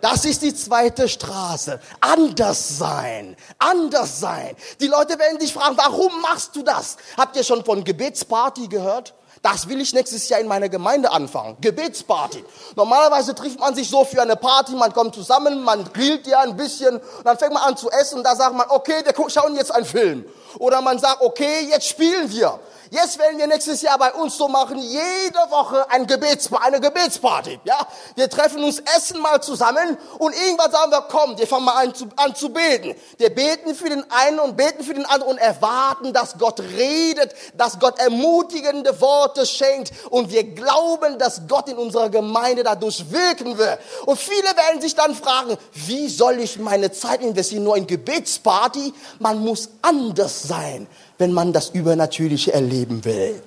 Das 0.00 0.24
ist 0.24 0.42
die 0.42 0.54
zweite 0.54 1.08
Straße. 1.08 1.80
Anders 2.00 2.78
sein. 2.78 3.36
Anders 3.58 4.20
sein. 4.20 4.54
Die 4.80 4.88
Leute 4.88 5.18
werden 5.18 5.38
dich 5.38 5.52
fragen, 5.52 5.76
warum 5.76 6.20
machst 6.20 6.54
du 6.54 6.62
das? 6.62 6.96
Habt 7.16 7.36
ihr 7.36 7.44
schon 7.44 7.64
von 7.64 7.82
Gebetsparty 7.82 8.68
gehört? 8.68 9.14
Das 9.46 9.68
will 9.68 9.80
ich 9.80 9.92
nächstes 9.92 10.28
Jahr 10.28 10.40
in 10.40 10.48
meiner 10.48 10.68
Gemeinde 10.68 11.12
anfangen. 11.12 11.56
Gebetsparty. 11.60 12.44
Normalerweise 12.74 13.32
trifft 13.32 13.60
man 13.60 13.76
sich 13.76 13.88
so 13.88 14.04
für 14.04 14.20
eine 14.20 14.34
Party, 14.34 14.72
man 14.72 14.92
kommt 14.92 15.14
zusammen, 15.14 15.62
man 15.62 15.84
grillt 15.92 16.26
ja 16.26 16.40
ein 16.40 16.56
bisschen, 16.56 17.00
dann 17.22 17.38
fängt 17.38 17.52
man 17.52 17.62
an 17.62 17.76
zu 17.76 17.88
essen 17.88 18.18
und 18.18 18.24
da 18.24 18.34
sagt 18.34 18.56
man, 18.56 18.66
okay, 18.70 19.04
wir 19.04 19.30
schauen 19.30 19.54
jetzt 19.54 19.72
einen 19.72 19.86
Film. 19.86 20.24
Oder 20.58 20.80
man 20.80 20.98
sagt, 20.98 21.20
okay, 21.20 21.68
jetzt 21.70 21.86
spielen 21.86 22.28
wir. 22.28 22.58
Jetzt 22.90 23.18
werden 23.18 23.38
wir 23.38 23.46
nächstes 23.46 23.82
Jahr 23.82 23.98
bei 23.98 24.12
uns 24.12 24.36
so 24.36 24.48
machen, 24.48 24.78
jede 24.78 25.38
Woche 25.50 25.90
ein 25.90 26.06
Gebets, 26.06 26.50
eine 26.52 26.80
Gebetsparty. 26.80 27.58
Ja, 27.64 27.86
wir 28.14 28.30
treffen 28.30 28.62
uns, 28.62 28.80
essen 28.96 29.20
mal 29.20 29.42
zusammen 29.42 29.98
und 30.18 30.34
irgendwann 30.34 30.70
sagen 30.70 30.92
wir, 30.92 31.02
komm, 31.10 31.36
wir 31.36 31.46
fangen 31.46 31.64
mal 31.64 31.84
an 31.84 31.94
zu, 31.94 32.06
an 32.16 32.34
zu 32.34 32.50
beten. 32.50 32.94
Wir 33.18 33.30
beten 33.30 33.74
für 33.74 33.88
den 33.88 34.04
einen 34.10 34.38
und 34.38 34.56
beten 34.56 34.84
für 34.84 34.94
den 34.94 35.04
anderen 35.06 35.32
und 35.32 35.38
erwarten, 35.38 36.12
dass 36.12 36.38
Gott 36.38 36.60
redet, 36.60 37.34
dass 37.56 37.78
Gott 37.78 37.98
ermutigende 37.98 39.00
Worte 39.00 39.46
schenkt 39.46 39.92
und 40.10 40.30
wir 40.30 40.44
glauben, 40.44 41.18
dass 41.18 41.42
Gott 41.48 41.68
in 41.68 41.76
unserer 41.76 42.08
Gemeinde 42.08 42.62
dadurch 42.62 43.10
wirken 43.10 43.58
will. 43.58 43.78
Und 44.04 44.18
viele 44.18 44.44
werden 44.56 44.80
sich 44.80 44.94
dann 44.94 45.14
fragen, 45.14 45.56
wie 45.72 46.08
soll 46.08 46.38
ich 46.38 46.58
meine 46.58 46.92
Zeit 46.92 47.20
investieren? 47.20 47.64
Nur 47.64 47.76
in 47.76 47.86
Gebetsparty? 47.86 48.92
Man 49.18 49.40
muss 49.40 49.70
anders 49.82 50.44
sein 50.44 50.86
wenn 51.18 51.32
man 51.32 51.52
das 51.52 51.70
Übernatürliche 51.70 52.52
erleben 52.52 53.04
will. 53.04 53.42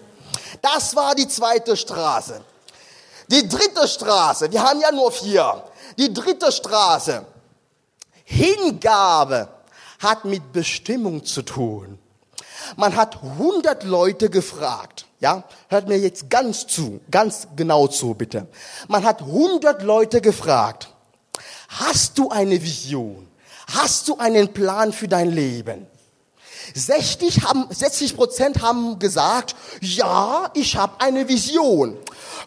Das 0.62 0.96
war 0.96 1.16
die 1.16 1.28
zweite 1.28 1.78
Straße. 1.78 2.42
Die 3.28 3.48
dritte 3.48 3.88
Straße, 3.88 4.52
wir 4.52 4.64
haben 4.64 4.82
ja 4.82 4.92
nur 4.92 5.12
vier. 5.12 5.64
Die 5.98 6.12
dritte 6.14 6.52
Straße, 6.52 7.26
Hingabe 8.24 9.48
hat 10.00 10.26
mit 10.26 10.52
Bestimmung 10.52 11.26
zu 11.26 11.42
tun. 11.42 12.00
Man 12.76 12.96
hat 12.96 13.22
100 13.22 13.84
Leute 13.84 14.30
gefragt. 14.30 15.06
Ja, 15.20 15.44
hört 15.68 15.88
mir 15.88 15.98
jetzt 15.98 16.30
ganz 16.30 16.66
zu, 16.66 17.02
ganz 17.12 17.48
genau 17.56 17.88
zu, 17.88 18.14
bitte. 18.14 18.48
Man 18.88 19.04
hat 19.04 19.22
100 19.22 19.84
Leute 19.84 20.22
gefragt. 20.22 20.90
Hast 21.68 22.18
du 22.18 22.30
eine 22.30 22.62
Vision? 22.62 23.28
Hast 23.74 24.08
du 24.08 24.18
einen 24.18 24.54
Plan 24.54 24.94
für 24.94 25.08
dein 25.08 25.30
Leben? 25.30 25.88
60 26.74 27.44
haben, 27.44 27.68
60 27.70 28.16
Prozent 28.16 28.62
haben 28.62 29.00
gesagt, 29.00 29.56
ja, 29.82 30.50
ich 30.54 30.76
habe 30.76 31.00
eine 31.00 31.28
Vision. 31.28 31.98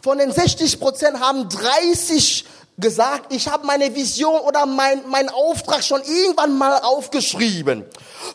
Von 0.02 0.19
den 0.19 0.33
60 0.33 0.81
Prozent 0.81 1.21
haben 1.21 1.49
30 1.49 2.45
gesagt, 2.79 3.33
ich 3.33 3.49
habe 3.49 3.67
meine 3.67 3.95
Vision 3.95 4.41
oder 4.41 4.67
mein, 4.67 5.02
mein 5.09 5.29
Auftrag 5.29 5.83
schon 5.85 6.02
irgendwann 6.02 6.57
mal 6.57 6.79
aufgeschrieben. 6.79 7.85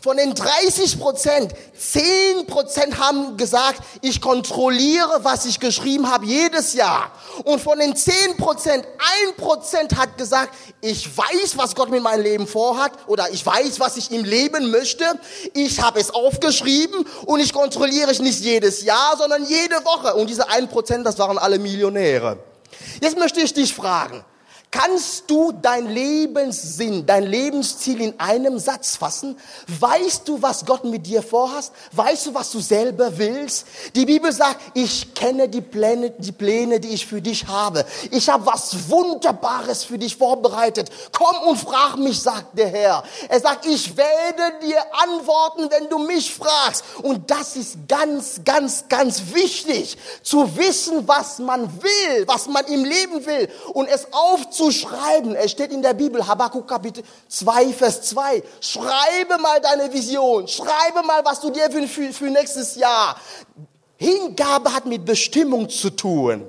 Von 0.01 0.17
den 0.17 0.34
30 0.34 1.00
Prozent, 1.00 1.53
10 1.77 2.48
Prozent 2.48 3.00
haben 3.00 3.38
gesagt, 3.38 3.82
ich 4.01 4.22
kontrolliere, 4.22 5.20
was 5.24 5.46
ich 5.46 5.60
geschrieben 5.60 6.10
habe, 6.10 6.25
jedes 6.25 6.74
Jahr. 6.74 7.12
Und 7.44 7.62
von 7.62 7.79
den 7.79 7.96
10 7.96 8.38
Prozent, 8.38 8.86
1 9.25 9.38
Prozent 9.38 9.98
hat 9.98 10.17
gesagt, 10.17 10.53
ich 10.82 11.17
weiß, 11.17 11.58
was 11.58 11.75
Gott 11.75 11.89
mit 11.89 12.03
meinem 12.03 12.24
Leben 12.24 12.48
vorhat 12.48 12.91
oder 13.08 13.29
ich 13.32 13.46
weiß, 13.46 13.79
was 13.79 13.98
ich 13.98 14.12
im 14.12 14.24
Leben 14.24 14.72
möchte. 14.72 15.06
Ich 15.53 15.82
habe 15.82 16.00
es 16.00 16.12
aufgeschrieben 16.12 17.06
und 17.25 17.39
ich 17.39 17.53
kontrolliere 17.53 18.12
es 18.12 18.20
nicht 18.20 18.41
jedes 18.41 18.84
Jahr, 18.84 19.15
sondern 19.17 19.46
jede 19.46 19.84
Woche. 19.86 20.15
Und 20.15 20.29
diese 20.29 20.50
1 20.50 20.70
Prozent, 20.70 21.06
das 21.06 21.17
waren 21.20 21.38
alle 21.38 21.60
Millionäre. 21.60 22.39
Jetzt 23.01 23.17
möchte 23.17 23.41
ich 23.41 23.53
dich 23.53 23.74
fragen, 23.74 24.24
Kannst 24.79 25.24
du 25.27 25.51
dein 25.51 25.88
Lebenssinn, 25.88 27.03
dein 27.03 27.24
Lebensziel 27.24 28.00
in 28.00 28.19
einem 28.19 28.60
Satz 28.60 28.96
fassen? 28.96 29.36
Weißt 29.79 30.27
du, 30.27 30.39
was 30.39 30.63
Gott 30.67 30.83
mit 30.83 31.07
dir 31.07 31.24
vorhast? 31.24 31.74
Weißt 31.94 32.27
du, 32.27 32.35
was 32.35 32.51
du 32.51 32.59
selber 32.59 33.18
willst? 33.18 33.66
Die 33.96 34.05
Bibel 34.05 34.31
sagt, 34.31 34.61
ich 34.75 35.16
kenne 35.16 35.50
die 35.50 35.61
Pläne, 35.61 36.11
die 36.11 36.31
Pläne, 36.31 36.79
die 36.79 36.90
ich 36.90 37.07
für 37.07 37.24
dich 37.24 37.48
habe. 37.48 37.85
Ich 38.11 38.29
habe 38.29 38.46
was 38.46 38.87
Wunderbares 38.87 39.83
für 39.83 39.98
dich 39.98 40.16
vorbereitet. 40.16 40.92
Komm 41.11 41.48
und 41.48 41.57
frag 41.57 41.98
mich, 41.98 42.22
sagt 42.22 42.55
der 42.55 42.68
Herr. 42.68 43.03
Er 43.29 43.40
sagt, 43.40 43.66
ich 43.66 43.98
werde 43.98 44.59
dir 44.63 44.79
antworten, 44.92 45.72
wenn 45.72 45.90
du 45.90 45.98
mich 45.98 46.31
fragst. 46.31 46.83
Und 47.01 47.31
das 47.31 47.55
ist 47.55 47.77
ganz, 47.87 48.42
ganz, 48.46 48.85
ganz 48.87 49.33
wichtig, 49.33 49.98
zu 50.22 50.55
wissen, 50.55 51.07
was 51.07 51.40
man 51.40 51.68
will, 51.81 52.27
was 52.27 52.46
man 52.46 52.63
im 52.66 52.85
Leben 52.85 53.25
will 53.25 53.50
und 53.74 53.87
es 53.87 54.05
aufzunehmen 54.11 54.67
schreiben. 54.72 55.36
Es 55.36 55.51
steht 55.51 55.72
in 55.72 55.82
der 55.82 55.94
Bibel, 55.94 56.25
Habakkuk 56.25 56.68
Kapitel 56.68 57.03
2, 57.27 57.74
Vers 57.74 58.01
2. 58.03 58.44
Schreibe 58.62 59.38
mal 59.42 59.60
deine 59.62 59.92
Vision. 59.92 60.48
Schreibe 60.48 61.06
mal, 61.06 61.24
was 61.24 61.42
du 61.42 61.50
dir 61.50 61.70
für, 61.72 61.88
für, 61.88 62.14
für 62.14 62.30
nächstes 62.30 62.75
Jahr. 62.75 63.20
Hingabe 63.98 64.74
hat 64.74 64.86
mit 64.86 65.06
Bestimmung 65.06 65.70
zu 65.70 65.90
tun. 65.90 66.44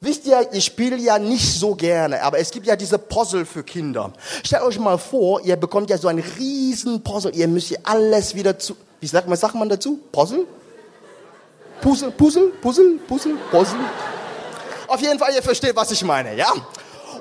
Wisst 0.00 0.26
ihr, 0.26 0.48
ich 0.52 0.64
spiele 0.64 0.96
ja 0.96 1.18
nicht 1.18 1.58
so 1.58 1.74
gerne, 1.74 2.22
aber 2.22 2.38
es 2.38 2.50
gibt 2.50 2.66
ja 2.66 2.76
diese 2.76 2.98
Puzzle 2.98 3.46
für 3.46 3.64
Kinder. 3.64 4.12
Stellt 4.44 4.62
euch 4.62 4.78
mal 4.78 4.98
vor, 4.98 5.40
ihr 5.40 5.56
bekommt 5.56 5.88
ja 5.88 5.96
so 5.96 6.08
ein 6.08 6.22
riesen 6.38 7.02
Puzzle, 7.02 7.34
ihr 7.34 7.48
müsst 7.48 7.68
hier 7.68 7.80
alles 7.82 8.34
wieder 8.34 8.58
zu, 8.58 8.76
wie 9.00 9.06
sagt 9.06 9.26
man, 9.26 9.38
sagt 9.38 9.54
man 9.54 9.68
dazu? 9.68 9.98
Puzzle? 10.12 10.46
Puzzle, 11.80 12.10
Puzzle, 12.10 12.48
Puzzle, 12.60 12.98
Puzzle, 13.08 13.36
Puzzle. 13.50 13.80
Auf 14.86 15.00
jeden 15.00 15.18
Fall, 15.18 15.34
ihr 15.34 15.42
versteht, 15.42 15.74
was 15.74 15.90
ich 15.90 16.04
meine, 16.04 16.36
ja? 16.36 16.52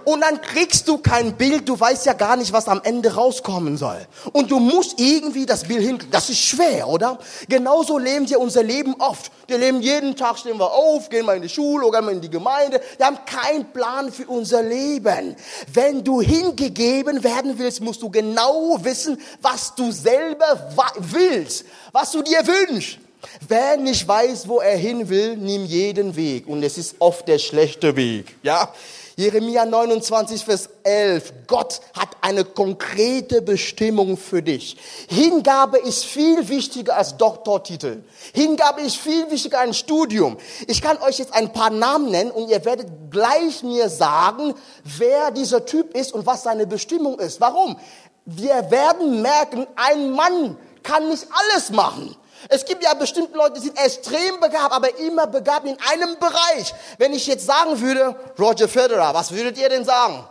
Und 0.05 0.21
dann 0.21 0.39
kriegst 0.39 0.87
du 0.87 0.99
kein 0.99 1.35
Bild, 1.35 1.67
du 1.67 1.79
weißt 1.79 2.05
ja 2.05 2.13
gar 2.13 2.35
nicht, 2.35 2.53
was 2.53 2.67
am 2.67 2.79
Ende 2.83 3.15
rauskommen 3.15 3.75
soll. 3.75 3.97
Und 4.33 4.51
du 4.51 4.59
musst 4.59 4.99
irgendwie 4.99 5.45
das 5.45 5.63
Bild 5.63 5.81
hinkriegen. 5.81 6.11
Das 6.11 6.29
ist 6.29 6.39
schwer, 6.39 6.87
oder? 6.87 7.17
Genauso 7.49 7.97
leben 7.97 8.29
wir 8.29 8.39
unser 8.39 8.63
Leben 8.63 8.95
oft. 8.99 9.31
Wir 9.47 9.57
leben 9.57 9.81
jeden 9.81 10.15
Tag, 10.15 10.37
stehen 10.37 10.57
wir 10.59 10.71
auf, 10.71 11.09
gehen 11.09 11.25
mal 11.25 11.35
in 11.35 11.41
die 11.41 11.49
Schule 11.49 11.85
oder 11.85 12.01
mal 12.01 12.13
in 12.13 12.21
die 12.21 12.29
Gemeinde. 12.29 12.79
Wir 12.97 13.07
haben 13.07 13.17
keinen 13.25 13.65
Plan 13.73 14.11
für 14.11 14.27
unser 14.27 14.61
Leben. 14.61 15.35
Wenn 15.73 16.03
du 16.03 16.21
hingegeben 16.21 17.23
werden 17.23 17.57
willst, 17.57 17.81
musst 17.81 18.01
du 18.01 18.09
genau 18.09 18.77
wissen, 18.83 19.19
was 19.41 19.73
du 19.75 19.91
selber 19.91 20.71
willst, 20.99 21.65
was 21.91 22.11
du 22.11 22.21
dir 22.21 22.45
wünschst. 22.45 22.99
Wer 23.47 23.77
nicht 23.77 24.07
weiß, 24.07 24.47
wo 24.47 24.59
er 24.59 24.77
hin 24.77 25.09
will, 25.09 25.35
nimm 25.37 25.65
jeden 25.65 26.15
Weg. 26.15 26.47
Und 26.47 26.63
es 26.63 26.77
ist 26.77 26.95
oft 26.99 27.27
der 27.27 27.39
schlechte 27.39 27.95
Weg. 27.95 28.35
Ja? 28.43 28.71
Jeremia 29.17 29.65
29, 29.65 30.43
Vers 30.43 30.69
11. 30.83 31.33
Gott 31.47 31.79
hat 31.97 32.09
eine 32.19 32.43
konkrete 32.43 33.41
Bestimmung 33.41 34.17
für 34.17 34.43
dich. 34.43 34.75
Hingabe 35.07 35.77
ist 35.77 36.03
viel 36.03 36.49
wichtiger 36.49 36.97
als 36.97 37.15
Doktortitel. 37.15 38.03
Hingabe 38.33 38.81
ist 38.81 38.97
viel 38.97 39.31
wichtiger 39.31 39.59
als 39.59 39.69
ein 39.69 39.73
Studium. 39.73 40.37
Ich 40.67 40.81
kann 40.81 40.97
euch 40.97 41.17
jetzt 41.19 41.33
ein 41.33 41.53
paar 41.53 41.69
Namen 41.69 42.11
nennen 42.11 42.31
und 42.31 42.49
ihr 42.49 42.65
werdet 42.65 42.87
gleich 43.09 43.63
mir 43.63 43.87
sagen, 43.87 44.53
wer 44.83 45.31
dieser 45.31 45.65
Typ 45.65 45.95
ist 45.95 46.13
und 46.13 46.25
was 46.25 46.43
seine 46.43 46.67
Bestimmung 46.67 47.17
ist. 47.19 47.39
Warum? 47.39 47.77
Wir 48.25 48.69
werden 48.69 49.21
merken, 49.21 49.65
ein 49.77 50.11
Mann 50.11 50.57
kann 50.83 51.07
nicht 51.07 51.25
alles 51.31 51.69
machen. 51.69 52.17
Es 52.49 52.65
gibt 52.65 52.83
ja 52.83 52.93
bestimmte 52.93 53.37
Leute, 53.37 53.53
die 53.53 53.61
sind 53.61 53.77
extrem 53.77 54.39
begabt, 54.39 54.71
aber 54.71 54.95
immer 54.99 55.27
begabt 55.27 55.65
in 55.65 55.77
einem 55.91 56.17
Bereich. 56.19 56.73
Wenn 56.97 57.13
ich 57.13 57.25
jetzt 57.27 57.45
sagen 57.45 57.79
würde, 57.79 58.15
Roger 58.37 58.67
Federer, 58.67 59.13
was 59.13 59.31
würdet 59.31 59.57
ihr 59.57 59.69
denn 59.69 59.85
sagen? 59.85 60.27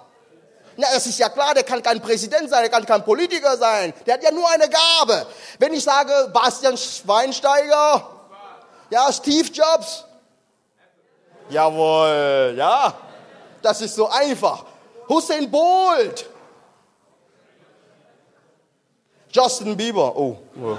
Na, 0.76 0.88
es 0.94 1.06
ist 1.06 1.18
ja 1.18 1.28
klar, 1.28 1.54
der 1.54 1.62
kann 1.62 1.82
kein 1.82 2.00
Präsident 2.00 2.50
sein, 2.50 2.62
der 2.62 2.70
kann 2.70 2.84
kein 2.84 3.04
Politiker 3.04 3.56
sein. 3.56 3.92
Der 4.06 4.14
hat 4.14 4.22
ja 4.22 4.32
nur 4.32 4.48
eine 4.50 4.68
Gabe. 4.68 5.26
Wenn 5.58 5.72
ich 5.72 5.84
sage, 5.84 6.30
Bastian 6.32 6.76
Schweinsteiger, 6.76 8.10
ja, 8.90 9.12
Steve 9.12 9.48
Jobs, 9.50 10.04
jawohl, 11.48 12.54
ja, 12.56 12.94
das 13.62 13.80
ist 13.80 13.94
so 13.94 14.08
einfach. 14.08 14.64
Hussein 15.08 15.50
Bolt, 15.50 16.26
Justin 19.30 19.76
Bieber, 19.76 20.16
oh. 20.16 20.38
oh. 20.60 20.76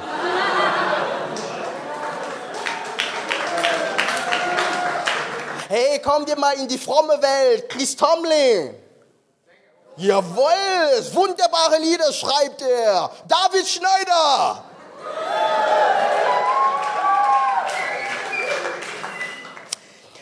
Hey, 5.77 5.99
komm 5.99 6.25
dir 6.25 6.37
mal 6.37 6.53
in 6.53 6.69
die 6.69 6.77
fromme 6.77 7.21
Welt. 7.21 7.67
Chris 7.67 7.97
Tomlin. 7.97 8.75
Jawohl, 9.97 11.13
wunderbare 11.13 11.79
Lieder 11.81 12.13
schreibt 12.13 12.61
er. 12.61 13.11
David 13.27 13.67
Schneider. 13.67 14.63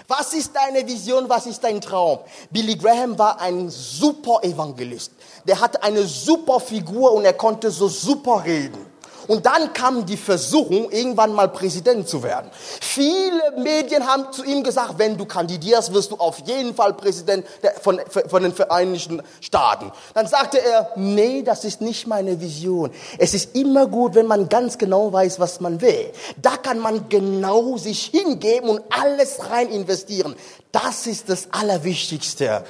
Was 0.07 0.33
ist 0.33 0.55
deine 0.55 0.87
Vision? 0.87 1.29
Was 1.29 1.45
ist 1.45 1.63
dein 1.63 1.79
Traum? 1.79 2.21
Billy 2.49 2.75
Graham 2.75 3.15
war 3.19 3.39
ein 3.39 3.69
super 3.69 4.39
Evangelist. 4.41 5.11
Der 5.45 5.59
hatte 5.59 5.83
eine 5.83 6.03
super 6.05 6.59
Figur 6.59 7.11
und 7.11 7.25
er 7.25 7.33
konnte 7.33 7.69
so 7.69 7.87
super 7.87 8.43
reden. 8.43 8.83
Und 9.27 9.45
dann 9.45 9.73
kam 9.73 10.05
die 10.05 10.17
Versuchung, 10.17 10.91
irgendwann 10.91 11.33
mal 11.33 11.49
Präsident 11.49 12.07
zu 12.07 12.23
werden. 12.23 12.49
Viele 12.81 13.53
Medien 13.57 14.05
haben 14.07 14.31
zu 14.31 14.43
ihm 14.43 14.63
gesagt, 14.63 14.95
wenn 14.97 15.17
du 15.17 15.25
kandidierst, 15.25 15.93
wirst 15.93 16.12
du 16.12 16.15
auf 16.15 16.39
jeden 16.45 16.75
Fall 16.75 16.93
Präsident 16.93 17.45
von, 17.81 17.99
von 18.27 18.43
den 18.43 18.53
Vereinigten 18.53 19.21
Staaten. 19.41 19.91
Dann 20.13 20.27
sagte 20.27 20.63
er, 20.63 20.91
nee, 20.95 21.43
das 21.43 21.65
ist 21.65 21.81
nicht 21.81 22.07
meine 22.07 22.39
Vision. 22.39 22.91
Es 23.17 23.33
ist 23.33 23.55
immer 23.55 23.88
gut, 23.88 24.15
wenn 24.15 24.27
man 24.27 24.49
ganz 24.49 24.77
genau 24.77 25.12
weiß, 25.12 25.39
was 25.39 25.59
man 25.59 25.81
will. 25.81 26.12
Da 26.41 26.57
kann 26.57 26.79
man 26.79 27.09
genau 27.09 27.77
sich 27.77 28.05
hingeben 28.05 28.69
und 28.69 28.81
alles 28.89 29.49
rein 29.49 29.69
investieren. 29.69 30.36
Das 30.71 31.07
ist 31.07 31.29
das 31.29 31.47
Allerwichtigste. 31.51 32.63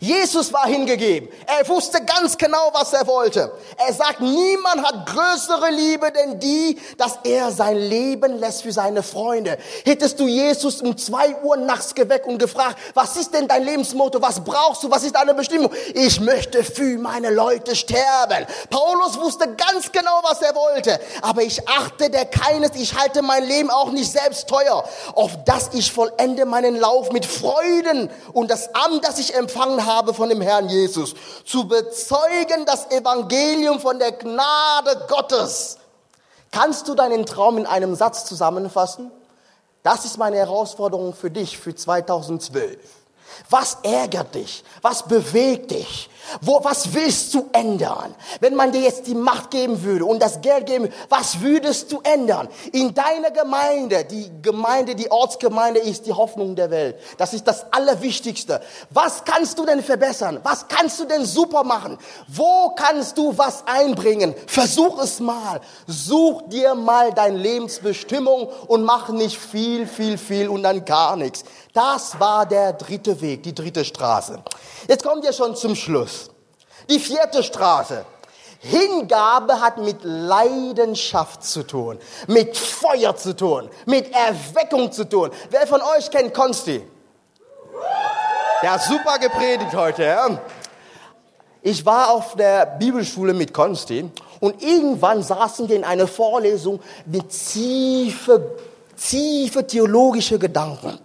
Jesus 0.00 0.52
war 0.52 0.66
hingegeben. 0.66 1.28
Er 1.46 1.66
wusste 1.68 2.04
ganz 2.04 2.36
genau, 2.36 2.70
was 2.72 2.92
er 2.92 3.06
wollte. 3.06 3.52
Er 3.86 3.92
sagt, 3.92 4.20
niemand 4.20 4.86
hat 4.86 5.06
größere 5.06 5.70
Liebe 5.70 6.12
denn 6.12 6.38
die, 6.38 6.78
dass 6.98 7.18
er 7.24 7.50
sein 7.50 7.76
Leben 7.76 8.38
lässt 8.38 8.62
für 8.62 8.72
seine 8.72 9.02
Freunde. 9.02 9.58
Hättest 9.84 10.20
du 10.20 10.26
Jesus 10.26 10.82
um 10.82 10.96
zwei 10.96 11.36
Uhr 11.42 11.56
nachts 11.56 11.94
geweckt 11.94 12.26
und 12.26 12.38
gefragt, 12.38 12.78
was 12.94 13.16
ist 13.16 13.32
denn 13.32 13.48
dein 13.48 13.64
Lebensmotto? 13.64 14.20
Was 14.20 14.42
brauchst 14.42 14.82
du? 14.82 14.90
Was 14.90 15.04
ist 15.04 15.16
deine 15.16 15.34
Bestimmung? 15.34 15.70
Ich 15.94 16.20
möchte 16.20 16.62
für 16.62 16.98
meine 16.98 17.30
Leute 17.30 17.74
sterben. 17.74 18.46
Paulus 18.70 19.18
wusste 19.18 19.54
ganz 19.54 19.90
genau, 19.92 20.20
was 20.22 20.42
er 20.42 20.54
wollte. 20.54 21.00
Aber 21.22 21.42
ich 21.42 21.66
achte 21.68 22.10
der 22.10 22.26
keines, 22.26 22.70
ich 22.74 22.94
halte 22.98 23.22
mein 23.22 23.44
Leben 23.44 23.70
auch 23.70 23.90
nicht 23.90 24.10
selbst 24.10 24.48
teuer, 24.48 24.84
auf 25.14 25.32
dass 25.44 25.70
ich 25.72 25.92
vollende 25.92 26.44
meinen 26.44 26.76
Lauf 26.76 27.12
mit 27.12 27.24
Freuden 27.24 28.10
und 28.32 28.50
das 28.50 28.74
Amt, 28.74 29.06
das 29.06 29.18
ich 29.18 29.34
empfangen 29.34 29.85
habe 29.86 30.12
von 30.12 30.28
dem 30.28 30.40
Herrn 30.40 30.68
Jesus, 30.68 31.14
zu 31.44 31.66
bezeugen 31.66 32.66
das 32.66 32.90
Evangelium 32.90 33.80
von 33.80 33.98
der 33.98 34.12
Gnade 34.12 35.06
Gottes. 35.08 35.78
Kannst 36.50 36.88
du 36.88 36.94
deinen 36.94 37.24
Traum 37.26 37.58
in 37.58 37.66
einem 37.66 37.94
Satz 37.94 38.24
zusammenfassen? 38.24 39.10
Das 39.82 40.04
ist 40.04 40.18
meine 40.18 40.36
Herausforderung 40.36 41.14
für 41.14 41.30
dich 41.30 41.58
für 41.58 41.74
2012. 41.74 42.78
Was 43.50 43.78
ärgert 43.82 44.34
dich? 44.34 44.64
Was 44.82 45.04
bewegt 45.04 45.70
dich? 45.70 46.10
Wo, 46.40 46.62
was 46.62 46.92
willst 46.92 47.34
du 47.34 47.48
ändern? 47.52 48.14
Wenn 48.40 48.54
man 48.54 48.72
dir 48.72 48.80
jetzt 48.80 49.06
die 49.06 49.14
Macht 49.14 49.50
geben 49.50 49.82
würde 49.82 50.04
und 50.04 50.20
das 50.20 50.40
Geld 50.40 50.66
geben, 50.66 50.88
was 51.08 51.40
würdest 51.40 51.92
du 51.92 52.00
ändern? 52.02 52.48
In 52.72 52.94
deiner 52.94 53.30
Gemeinde, 53.30 54.04
die 54.04 54.30
Gemeinde, 54.42 54.94
die 54.94 55.10
Ortsgemeinde 55.10 55.80
ist 55.80 56.06
die 56.06 56.12
Hoffnung 56.12 56.56
der 56.56 56.70
Welt. 56.70 56.96
Das 57.18 57.32
ist 57.32 57.46
das 57.46 57.72
Allerwichtigste. 57.72 58.60
Was 58.90 59.24
kannst 59.24 59.58
du 59.58 59.64
denn 59.64 59.82
verbessern? 59.82 60.40
Was 60.42 60.66
kannst 60.68 61.00
du 61.00 61.04
denn 61.04 61.24
super 61.24 61.64
machen? 61.64 61.98
Wo 62.28 62.70
kannst 62.74 63.18
du 63.18 63.36
was 63.36 63.66
einbringen? 63.66 64.34
Versuch 64.46 65.02
es 65.02 65.20
mal. 65.20 65.60
Such 65.86 66.42
dir 66.48 66.74
mal 66.74 67.12
deine 67.12 67.38
Lebensbestimmung 67.38 68.48
und 68.66 68.84
mach 68.84 69.08
nicht 69.10 69.38
viel, 69.38 69.86
viel, 69.86 70.18
viel 70.18 70.48
und 70.48 70.62
dann 70.62 70.84
gar 70.84 71.16
nichts. 71.16 71.44
Das 71.72 72.18
war 72.18 72.46
der 72.46 72.72
dritte 72.72 73.20
Weg, 73.20 73.42
die 73.42 73.54
dritte 73.54 73.84
Straße. 73.84 74.42
Jetzt 74.88 75.04
kommen 75.04 75.22
wir 75.22 75.32
schon 75.32 75.54
zum 75.56 75.74
Schluss. 75.74 76.15
Die 76.88 76.98
vierte 76.98 77.42
Straße. 77.42 78.04
Hingabe 78.58 79.60
hat 79.60 79.78
mit 79.78 79.98
Leidenschaft 80.02 81.44
zu 81.44 81.62
tun, 81.62 81.98
mit 82.26 82.56
Feuer 82.56 83.14
zu 83.14 83.36
tun, 83.36 83.68
mit 83.84 84.12
Erweckung 84.12 84.90
zu 84.90 85.08
tun. 85.08 85.30
Wer 85.50 85.66
von 85.66 85.80
euch 85.82 86.10
kennt 86.10 86.32
Konsti? 86.32 86.82
Ja, 88.62 88.78
super 88.78 89.18
gepredigt 89.18 89.74
heute. 89.74 90.04
Ja? 90.04 90.38
Ich 91.62 91.84
war 91.84 92.10
auf 92.10 92.34
der 92.34 92.64
Bibelschule 92.66 93.34
mit 93.34 93.52
Konsti 93.52 94.10
und 94.40 94.62
irgendwann 94.62 95.22
saßen 95.22 95.68
wir 95.68 95.76
in 95.76 95.84
einer 95.84 96.06
Vorlesung 96.06 96.80
mit 97.04 97.28
tiefe, 97.28 98.56
tiefe 98.96 99.66
theologische 99.66 100.38
Gedanken. 100.38 100.98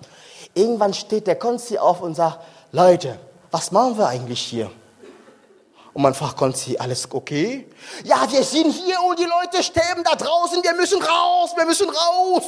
Irgendwann 0.54 0.94
steht 0.94 1.28
der 1.28 1.36
Konsti 1.36 1.78
auf 1.78 2.02
und 2.02 2.15
sagt, 2.15 2.39
Leute, 2.72 3.20
was 3.52 3.72
machen 3.72 3.98
wir 3.98 4.08
eigentlich 4.08 4.41
hier? 4.41 4.72
Und 5.93 6.04
man 6.04 6.13
fragt 6.13 6.38
Konzi, 6.38 6.77
alles 6.80 7.06
okay? 7.12 7.67
Ja, 8.06 8.25
wir 8.30 8.43
sind 8.43 8.71
hier 8.71 8.95
und 9.06 9.19
die 9.19 9.25
Leute 9.25 9.62
sterben 9.62 10.04
da 10.06 10.15
draußen, 10.15 10.63
wir 10.63 10.73
müssen 10.73 11.01
raus, 11.01 11.51
wir 11.56 11.65
müssen 11.65 11.89
raus. 11.89 12.43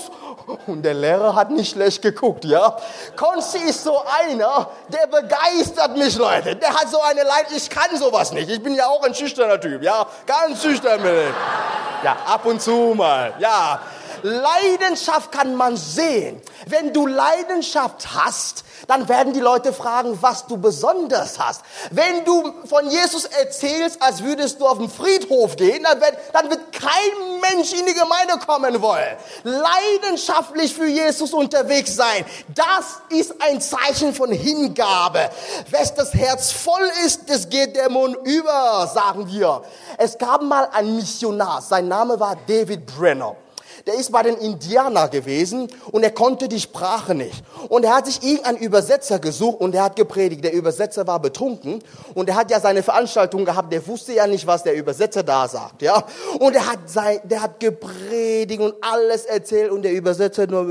Und 0.65 0.81
der 0.81 0.93
Lehrer 0.93 1.35
hat 1.35 1.51
nicht 1.51 1.71
schlecht 1.71 2.01
geguckt, 2.01 2.45
ja. 2.45 2.77
Konzi 3.17 3.57
ist 3.57 3.83
so 3.83 4.01
einer, 4.21 4.69
der 4.87 5.07
begeistert 5.07 5.97
mich, 5.97 6.17
Leute. 6.17 6.55
Der 6.55 6.69
hat 6.69 6.89
so 6.89 7.01
eine 7.01 7.23
Leid, 7.23 7.47
ich 7.53 7.69
kann 7.69 7.97
sowas 7.97 8.31
nicht. 8.31 8.49
Ich 8.49 8.63
bin 8.63 8.75
ja 8.75 8.87
auch 8.87 9.03
ein 9.03 9.13
schüchterner 9.13 9.59
Typ, 9.59 9.83
ja. 9.83 10.05
Ganz 10.25 10.61
schüchtern 10.61 11.01
bin 11.01 11.13
ich. 11.13 12.03
Ja, 12.05 12.15
ab 12.25 12.45
und 12.45 12.61
zu 12.61 12.93
mal, 12.95 13.33
ja. 13.39 13.81
Leidenschaft 14.23 15.33
kann 15.33 15.55
man 15.55 15.75
sehen. 15.75 16.41
Wenn 16.67 16.93
du 16.93 17.07
Leidenschaft 17.07 18.15
hast, 18.15 18.63
dann 18.87 19.09
werden 19.09 19.33
die 19.33 19.41
Leute 19.41 19.73
fragen, 19.73 20.17
was 20.21 20.47
du 20.47 20.57
besonders 20.57 21.39
hast. 21.39 21.61
Wenn 21.91 22.23
du 22.23 22.53
von 22.65 22.89
Jesus 22.89 23.25
erzählst, 23.25 24.01
als 24.01 24.23
würdest 24.23 24.61
du 24.61 24.65
auf 24.65 24.77
den 24.77 24.89
Friedhof 24.89 25.57
gehen, 25.57 25.83
dann 25.83 25.99
wird, 25.99 26.17
dann 26.31 26.49
wird 26.49 26.71
kein 26.71 27.41
Mensch 27.41 27.73
in 27.73 27.85
die 27.85 27.93
Gemeinde 27.93 28.37
kommen 28.45 28.81
wollen. 28.81 29.17
Leidenschaftlich 29.43 30.73
für 30.73 30.87
Jesus 30.87 31.33
unterwegs 31.33 31.95
sein, 31.95 32.25
das 32.55 33.01
ist 33.09 33.35
ein 33.41 33.59
Zeichen 33.59 34.13
von 34.13 34.31
Hingabe. 34.31 35.29
Wes 35.69 35.93
das 35.95 36.13
Herz 36.13 36.51
voll 36.51 36.89
ist, 37.05 37.29
das 37.29 37.49
geht 37.49 37.75
der 37.75 37.89
Mund 37.89 38.17
über, 38.23 38.89
sagen 38.93 39.27
wir. 39.27 39.63
Es 39.97 40.17
gab 40.17 40.41
mal 40.41 40.69
einen 40.71 40.95
Missionar, 40.95 41.61
sein 41.61 41.89
Name 41.89 42.19
war 42.19 42.37
David 42.47 42.85
Brenner 42.85 43.35
der 43.85 43.95
ist 43.95 44.11
bei 44.11 44.23
den 44.23 44.37
Indianern 44.37 45.09
gewesen 45.09 45.67
und 45.91 46.03
er 46.03 46.11
konnte 46.11 46.47
die 46.47 46.59
Sprache 46.59 47.13
nicht. 47.13 47.43
Und 47.67 47.83
er 47.83 47.95
hat 47.95 48.05
sich 48.05 48.23
irgendeinen 48.23 48.57
Übersetzer 48.59 49.19
gesucht 49.19 49.59
und 49.59 49.75
er 49.75 49.83
hat 49.83 49.95
gepredigt. 49.97 50.43
Der 50.43 50.53
Übersetzer 50.53 51.05
war 51.05 51.19
betrunken 51.19 51.83
und 52.13 52.29
er 52.29 52.35
hat 52.35 52.49
ja 52.49 52.61
seine 52.61 52.81
Veranstaltung 52.81 53.43
gehabt. 53.43 53.73
Der 53.73 53.85
wusste 53.85 54.13
ja 54.13 54.25
nicht, 54.25 54.47
was 54.47 54.63
der 54.63 54.75
Übersetzer 54.75 55.23
da 55.23 55.47
sagt, 55.47 55.81
ja. 55.81 56.03
Und 56.39 56.55
er 56.55 56.65
hat 56.65 56.89
sein, 56.89 57.19
der 57.25 57.41
hat 57.41 57.59
gepredigt 57.59 58.61
und 58.61 58.75
alles 58.81 59.25
erzählt 59.25 59.71
und 59.71 59.81
der 59.81 59.91
Übersetzer 59.91 60.47
nur, 60.47 60.63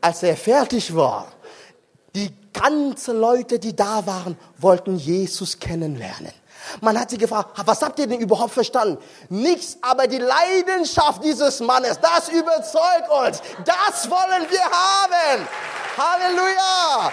als 0.00 0.22
er 0.22 0.36
fertig 0.36 0.94
war, 0.94 1.26
die 2.14 2.30
ganzen 2.52 3.18
Leute, 3.18 3.58
die 3.58 3.74
da 3.74 4.06
waren, 4.06 4.38
wollten 4.58 4.96
Jesus 4.96 5.58
kennenlernen. 5.58 6.32
Man 6.80 6.98
hat 6.98 7.10
sie 7.10 7.18
gefragt, 7.18 7.50
was 7.64 7.82
habt 7.82 7.98
ihr 7.98 8.06
denn 8.06 8.20
überhaupt 8.20 8.52
verstanden? 8.52 8.98
Nichts, 9.28 9.78
aber 9.80 10.06
die 10.06 10.18
Leidenschaft 10.18 11.22
dieses 11.24 11.60
Mannes, 11.60 11.98
das 12.00 12.28
überzeugt 12.28 13.10
uns. 13.10 13.42
Das 13.64 14.10
wollen 14.10 14.46
wir 14.50 14.64
haben. 14.64 15.48
Halleluja. 15.96 17.12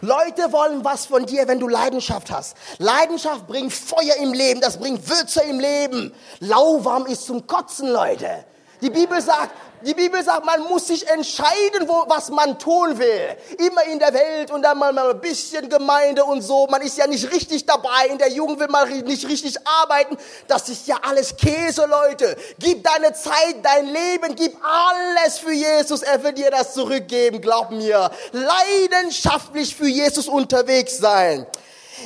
Leute 0.00 0.52
wollen 0.52 0.84
was 0.84 1.06
von 1.06 1.26
dir, 1.26 1.46
wenn 1.46 1.60
du 1.60 1.68
Leidenschaft 1.68 2.30
hast. 2.30 2.56
Leidenschaft 2.78 3.46
bringt 3.46 3.72
Feuer 3.72 4.16
im 4.20 4.32
Leben, 4.32 4.60
das 4.60 4.78
bringt 4.78 5.08
Würze 5.08 5.42
im 5.42 5.60
Leben. 5.60 6.14
Lauwarm 6.40 7.06
ist 7.06 7.26
zum 7.26 7.46
Kotzen, 7.46 7.88
Leute. 7.88 8.44
Die 8.80 8.90
Bibel 8.90 9.20
sagt, 9.20 9.52
die 9.84 9.94
Bibel 9.94 10.22
sagt, 10.22 10.44
man 10.44 10.62
muss 10.64 10.86
sich 10.86 11.08
entscheiden, 11.08 11.86
wo, 11.86 12.04
was 12.08 12.30
man 12.30 12.58
tun 12.58 12.98
will. 12.98 13.36
Immer 13.58 13.84
in 13.84 13.98
der 13.98 14.12
Welt 14.14 14.50
und 14.50 14.62
dann 14.62 14.78
mal 14.78 14.96
ein 14.96 15.20
bisschen 15.20 15.68
Gemeinde 15.68 16.24
und 16.24 16.42
so. 16.42 16.66
Man 16.70 16.82
ist 16.82 16.98
ja 16.98 17.06
nicht 17.06 17.30
richtig 17.32 17.66
dabei. 17.66 18.06
In 18.10 18.18
der 18.18 18.30
Jugend 18.30 18.60
will 18.60 18.68
man 18.68 18.88
nicht 19.04 19.28
richtig 19.28 19.56
arbeiten. 19.66 20.16
Das 20.46 20.68
ist 20.68 20.86
ja 20.86 20.96
alles 21.02 21.36
Käse, 21.36 21.86
Leute. 21.86 22.36
Gib 22.58 22.84
deine 22.84 23.12
Zeit, 23.12 23.56
dein 23.62 23.86
Leben, 23.86 24.34
gib 24.36 24.56
alles 24.62 25.38
für 25.38 25.52
Jesus. 25.52 26.02
Er 26.02 26.22
wird 26.22 26.38
dir 26.38 26.50
das 26.50 26.74
zurückgeben, 26.74 27.40
glaub 27.40 27.70
mir. 27.70 28.10
Leidenschaftlich 28.32 29.74
für 29.74 29.88
Jesus 29.88 30.28
unterwegs 30.28 30.98
sein. 30.98 31.46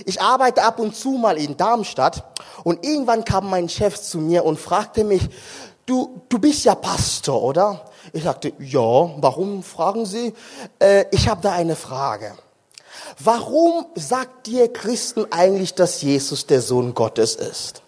Ich 0.04 0.20
arbeite 0.20 0.62
ab 0.62 0.78
und 0.78 0.94
zu 0.94 1.12
mal 1.12 1.38
in 1.38 1.56
Darmstadt 1.56 2.24
und 2.64 2.84
irgendwann 2.84 3.24
kam 3.24 3.48
mein 3.48 3.68
Chef 3.68 4.00
zu 4.00 4.18
mir 4.18 4.44
und 4.44 4.58
fragte 4.58 5.04
mich, 5.04 5.22
du, 5.86 6.22
du 6.28 6.38
bist 6.38 6.64
ja 6.64 6.74
Pastor, 6.74 7.42
oder? 7.42 7.84
Ich 8.12 8.24
sagte, 8.24 8.52
ja, 8.58 8.80
warum 8.80 9.62
fragen 9.62 10.06
Sie? 10.06 10.34
Äh, 10.78 11.06
ich 11.10 11.28
habe 11.28 11.40
da 11.40 11.52
eine 11.52 11.76
Frage. 11.76 12.36
Warum 13.18 13.86
sagt 13.94 14.46
dir 14.46 14.72
Christen 14.72 15.26
eigentlich, 15.30 15.74
dass 15.74 16.02
Jesus 16.02 16.46
der 16.46 16.60
Sohn 16.60 16.94
Gottes 16.94 17.34
ist? 17.34 17.82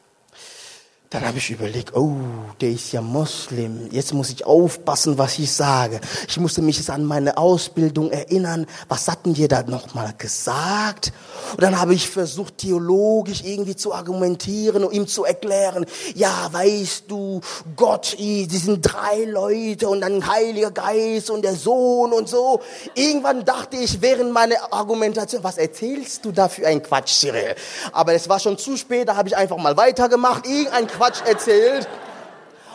Dann 1.11 1.27
habe 1.27 1.39
ich 1.39 1.49
überlegt, 1.51 1.97
oh, 1.97 2.17
der 2.61 2.69
ist 2.69 2.93
ja 2.93 3.01
Muslim. 3.01 3.89
Jetzt 3.91 4.13
muss 4.13 4.29
ich 4.29 4.45
aufpassen, 4.45 5.17
was 5.17 5.39
ich 5.39 5.51
sage. 5.51 6.03
Ich 6.29 6.39
musste 6.39 6.61
mich 6.61 6.77
jetzt 6.77 6.91
an 6.91 7.03
meine 7.03 7.39
Ausbildung 7.39 8.11
erinnern. 8.11 8.67
Was 8.91 9.09
hatten 9.09 9.35
wir 9.35 9.49
da 9.49 9.63
nochmal 9.63 10.13
gesagt? 10.19 11.15
Und 11.53 11.63
dann 11.63 11.81
habe 11.81 11.95
ich 11.95 12.11
versucht, 12.11 12.59
theologisch 12.59 13.43
irgendwie 13.43 13.75
zu 13.75 13.95
argumentieren 13.95 14.85
und 14.85 14.93
ihm 14.93 15.07
zu 15.07 15.25
erklären, 15.25 15.87
ja, 16.15 16.47
weißt 16.53 17.05
du, 17.09 17.41
Gott, 17.75 18.15
die 18.19 18.45
sind 18.51 18.83
drei 18.83 19.25
Leute 19.25 19.89
und 19.89 20.03
dann 20.03 20.31
Heiliger 20.31 20.71
Geist 20.71 21.31
und 21.31 21.41
der 21.41 21.57
Sohn 21.57 22.13
und 22.13 22.29
so. 22.29 22.61
Irgendwann 22.95 23.47
dachte 23.47 23.79
ich 23.79 24.03
während 24.03 24.31
meiner 24.35 24.75
Argumentation, 24.75 25.43
was 25.43 25.57
erzählst 25.57 26.27
du 26.27 26.33
da 26.33 26.51
für 26.51 26.67
ein 26.67 26.83
Quatsch, 26.83 27.21
Cyril? 27.21 27.55
Aber 27.93 28.13
es 28.13 28.29
war 28.29 28.39
schon 28.39 28.59
zu 28.59 28.77
spät, 28.77 29.09
da 29.09 29.17
habe 29.17 29.29
ich 29.31 29.37
einfach 29.37 29.57
mal 29.57 29.79
weitergemacht. 29.79 30.47
Irgendein 30.47 30.98
Quatsch 30.99 31.23
erzählt. 31.25 31.89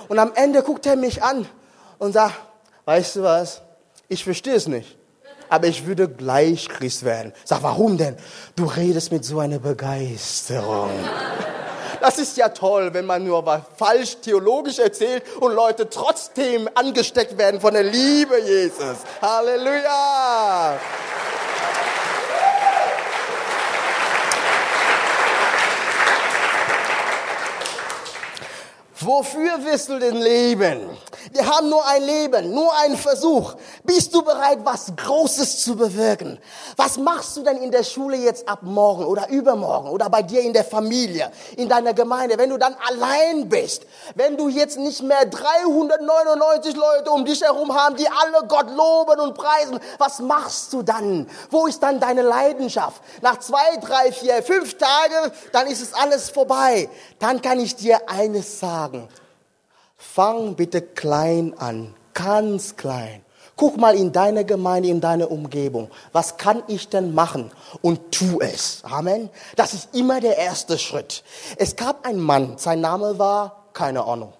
Und 0.07 0.17
am 0.17 0.31
Ende 0.35 0.63
guckt 0.63 0.85
er 0.85 0.95
mich 0.95 1.21
an 1.21 1.45
und 1.99 2.13
sagt, 2.13 2.35
weißt 2.85 3.17
du 3.17 3.23
was, 3.23 3.61
ich 4.07 4.23
verstehe 4.23 4.55
es 4.55 4.67
nicht, 4.67 4.97
aber 5.49 5.67
ich 5.67 5.85
würde 5.85 6.07
gleich 6.07 6.69
Christ 6.69 7.03
werden. 7.03 7.33
Sag, 7.43 7.63
warum 7.63 7.97
denn? 7.97 8.15
Du 8.55 8.65
redest 8.65 9.11
mit 9.11 9.25
so 9.25 9.39
einer 9.39 9.59
Begeisterung. 9.59 10.91
Das 11.99 12.17
ist 12.17 12.35
ja 12.37 12.49
toll, 12.49 12.93
wenn 12.93 13.05
man 13.05 13.23
nur 13.23 13.45
was 13.45 13.61
falsch 13.77 14.17
theologisch 14.21 14.79
erzählt 14.79 15.23
und 15.39 15.53
Leute 15.53 15.89
trotzdem 15.89 16.69
angesteckt 16.75 17.37
werden 17.37 17.61
von 17.61 17.73
der 17.73 17.83
Liebe 17.83 18.39
Jesus. 18.41 18.97
Halleluja! 19.21 20.79
Wofür 29.05 29.63
wirst 29.65 29.89
du 29.89 29.99
denn 29.99 30.17
leben? 30.17 30.89
Wir 31.31 31.45
haben 31.45 31.69
nur 31.69 31.85
ein 31.87 32.03
Leben, 32.03 32.53
nur 32.53 32.71
einen 32.79 32.97
Versuch. 32.97 33.55
Bist 33.83 34.13
du 34.13 34.21
bereit, 34.21 34.59
was 34.63 34.93
Großes 34.95 35.61
zu 35.61 35.75
bewirken? 35.75 36.39
Was 36.77 36.97
machst 36.97 37.35
du 37.35 37.43
denn 37.43 37.57
in 37.57 37.71
der 37.71 37.83
Schule 37.83 38.17
jetzt 38.17 38.47
ab 38.47 38.59
morgen 38.61 39.05
oder 39.05 39.29
übermorgen 39.29 39.89
oder 39.89 40.09
bei 40.09 40.21
dir 40.21 40.41
in 40.41 40.53
der 40.53 40.63
Familie, 40.63 41.31
in 41.57 41.67
deiner 41.67 41.93
Gemeinde, 41.93 42.37
wenn 42.37 42.49
du 42.49 42.57
dann 42.57 42.75
allein 42.87 43.49
bist? 43.49 43.83
Wenn 44.15 44.37
du 44.37 44.47
jetzt 44.49 44.77
nicht 44.77 45.01
mehr 45.01 45.25
399 45.25 46.75
Leute 46.75 47.11
um 47.11 47.25
dich 47.25 47.41
herum 47.41 47.73
haben, 47.73 47.95
die 47.95 48.07
alle 48.07 48.47
Gott 48.47 48.69
loben 48.69 49.19
und 49.19 49.33
preisen, 49.33 49.79
was 49.97 50.19
machst 50.19 50.71
du 50.73 50.81
dann? 50.81 51.29
Wo 51.49 51.67
ist 51.67 51.81
dann 51.81 51.99
deine 51.99 52.21
Leidenschaft? 52.21 53.01
Nach 53.21 53.39
zwei, 53.39 53.77
drei, 53.81 54.11
vier, 54.11 54.43
fünf 54.43 54.77
Tagen, 54.77 55.31
dann 55.51 55.67
ist 55.67 55.81
es 55.81 55.93
alles 55.93 56.29
vorbei. 56.29 56.89
Dann 57.19 57.41
kann 57.41 57.59
ich 57.59 57.75
dir 57.75 58.09
eines 58.09 58.59
sagen. 58.59 58.92
Fang 59.97 60.55
bitte 60.55 60.81
klein 60.81 61.53
an, 61.57 61.95
ganz 62.13 62.75
klein. 62.75 63.23
Guck 63.55 63.77
mal 63.77 63.95
in 63.95 64.11
deine 64.11 64.45
Gemeinde, 64.45 64.89
in 64.89 64.99
deine 64.99 65.27
Umgebung. 65.27 65.91
Was 66.11 66.37
kann 66.37 66.63
ich 66.67 66.89
denn 66.89 67.13
machen? 67.13 67.51
Und 67.81 68.11
tu 68.11 68.39
es. 68.39 68.81
Amen. 68.83 69.29
Das 69.55 69.73
ist 69.73 69.95
immer 69.95 70.19
der 70.19 70.37
erste 70.37 70.79
Schritt. 70.79 71.23
Es 71.57 71.75
gab 71.75 72.05
einen 72.05 72.19
Mann, 72.19 72.57
sein 72.57 72.81
Name 72.81 73.19
war, 73.19 73.67
keine 73.73 74.05
Ahnung. 74.05 74.33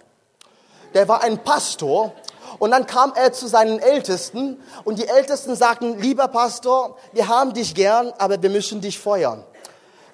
Der 0.94 1.08
war 1.08 1.22
ein 1.22 1.42
Pastor 1.42 2.12
und 2.58 2.70
dann 2.72 2.86
kam 2.86 3.12
er 3.14 3.32
zu 3.32 3.46
seinen 3.46 3.78
Ältesten 3.78 4.60
und 4.84 4.98
die 4.98 5.06
Ältesten 5.06 5.54
sagten, 5.54 5.98
lieber 6.00 6.28
Pastor, 6.28 6.96
wir 7.12 7.28
haben 7.28 7.52
dich 7.52 7.74
gern, 7.74 8.12
aber 8.18 8.40
wir 8.42 8.50
müssen 8.50 8.80
dich 8.80 8.98
feuern. 8.98 9.44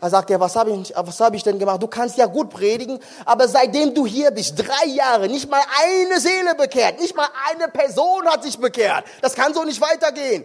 Er 0.01 0.11
sagt 0.11 0.31
er, 0.31 0.41
was 0.41 0.57
habe 0.57 0.71
ich, 0.71 0.93
was 0.97 1.21
hab 1.21 1.35
ich 1.35 1.43
denn 1.43 1.59
gemacht? 1.59 1.83
Du 1.83 1.87
kannst 1.87 2.17
ja 2.17 2.27
gut 2.27 2.51
predigen, 2.51 2.99
aber 3.25 3.49
seitdem 3.49 3.95
du 3.95 4.07
hier 4.07 4.31
bist, 4.31 4.59
drei 4.59 4.87
Jahre, 4.87 5.29
nicht 5.29 5.51
mal 5.51 5.63
eine 5.83 6.19
Seele 6.21 6.55
bekehrt, 6.55 7.01
nicht 7.01 7.15
mal 7.15 7.29
eine 7.51 7.69
Person 7.69 8.27
hat 8.27 8.43
sich 8.43 8.59
bekehrt. 8.59 9.05
Das 9.21 9.35
kann 9.35 9.53
so 9.53 9.65
nicht 9.65 9.81
weitergehen 9.81 10.45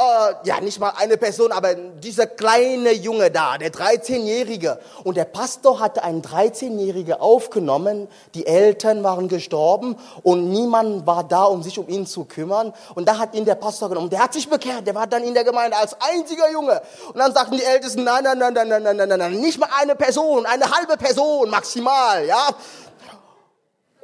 äh, 0.00 0.34
ja, 0.44 0.60
nicht 0.60 0.80
mal 0.80 0.94
eine 0.96 1.16
Person, 1.16 1.52
aber 1.52 1.74
dieser 1.74 2.26
kleine 2.26 2.92
Junge 2.92 3.30
da, 3.30 3.58
der 3.58 3.70
13-Jährige. 3.70 4.78
Und 5.04 5.16
der 5.16 5.26
Pastor 5.26 5.78
hatte 5.78 6.02
einen 6.02 6.22
13-Jährigen 6.22 7.14
aufgenommen. 7.14 8.08
Die 8.34 8.46
Eltern 8.46 9.02
waren 9.04 9.28
gestorben 9.28 9.96
und 10.22 10.50
niemand 10.50 11.06
war 11.06 11.24
da, 11.24 11.44
um 11.44 11.62
sich 11.62 11.78
um 11.78 11.88
ihn 11.88 12.06
zu 12.06 12.24
kümmern. 12.24 12.72
Und 12.94 13.08
da 13.08 13.18
hat 13.18 13.34
ihn 13.34 13.44
der 13.44 13.56
Pastor 13.56 13.90
genommen. 13.90 14.10
Der 14.10 14.22
hat 14.22 14.32
sich 14.32 14.48
bekehrt. 14.48 14.86
Der 14.86 14.94
war 14.94 15.06
dann 15.06 15.22
in 15.22 15.34
der 15.34 15.44
Gemeinde 15.44 15.76
als 15.76 15.96
einziger 16.00 16.50
Junge. 16.50 16.80
Und 17.08 17.18
dann 17.18 17.34
sagten 17.34 17.56
die 17.56 17.64
Ältesten, 17.64 18.04
nein, 18.04 18.24
nein, 18.24 18.38
nein, 18.38 18.54
nein, 18.54 18.68
nein, 18.68 18.82
nein, 18.82 19.08
nein, 19.08 19.18
nein, 19.18 19.40
nicht 19.40 19.58
mal 19.58 19.68
eine 19.80 19.94
Person, 19.94 20.46
eine 20.46 20.70
halbe 20.70 20.96
Person 20.96 21.50
maximal, 21.50 22.24
ja. 22.24 22.48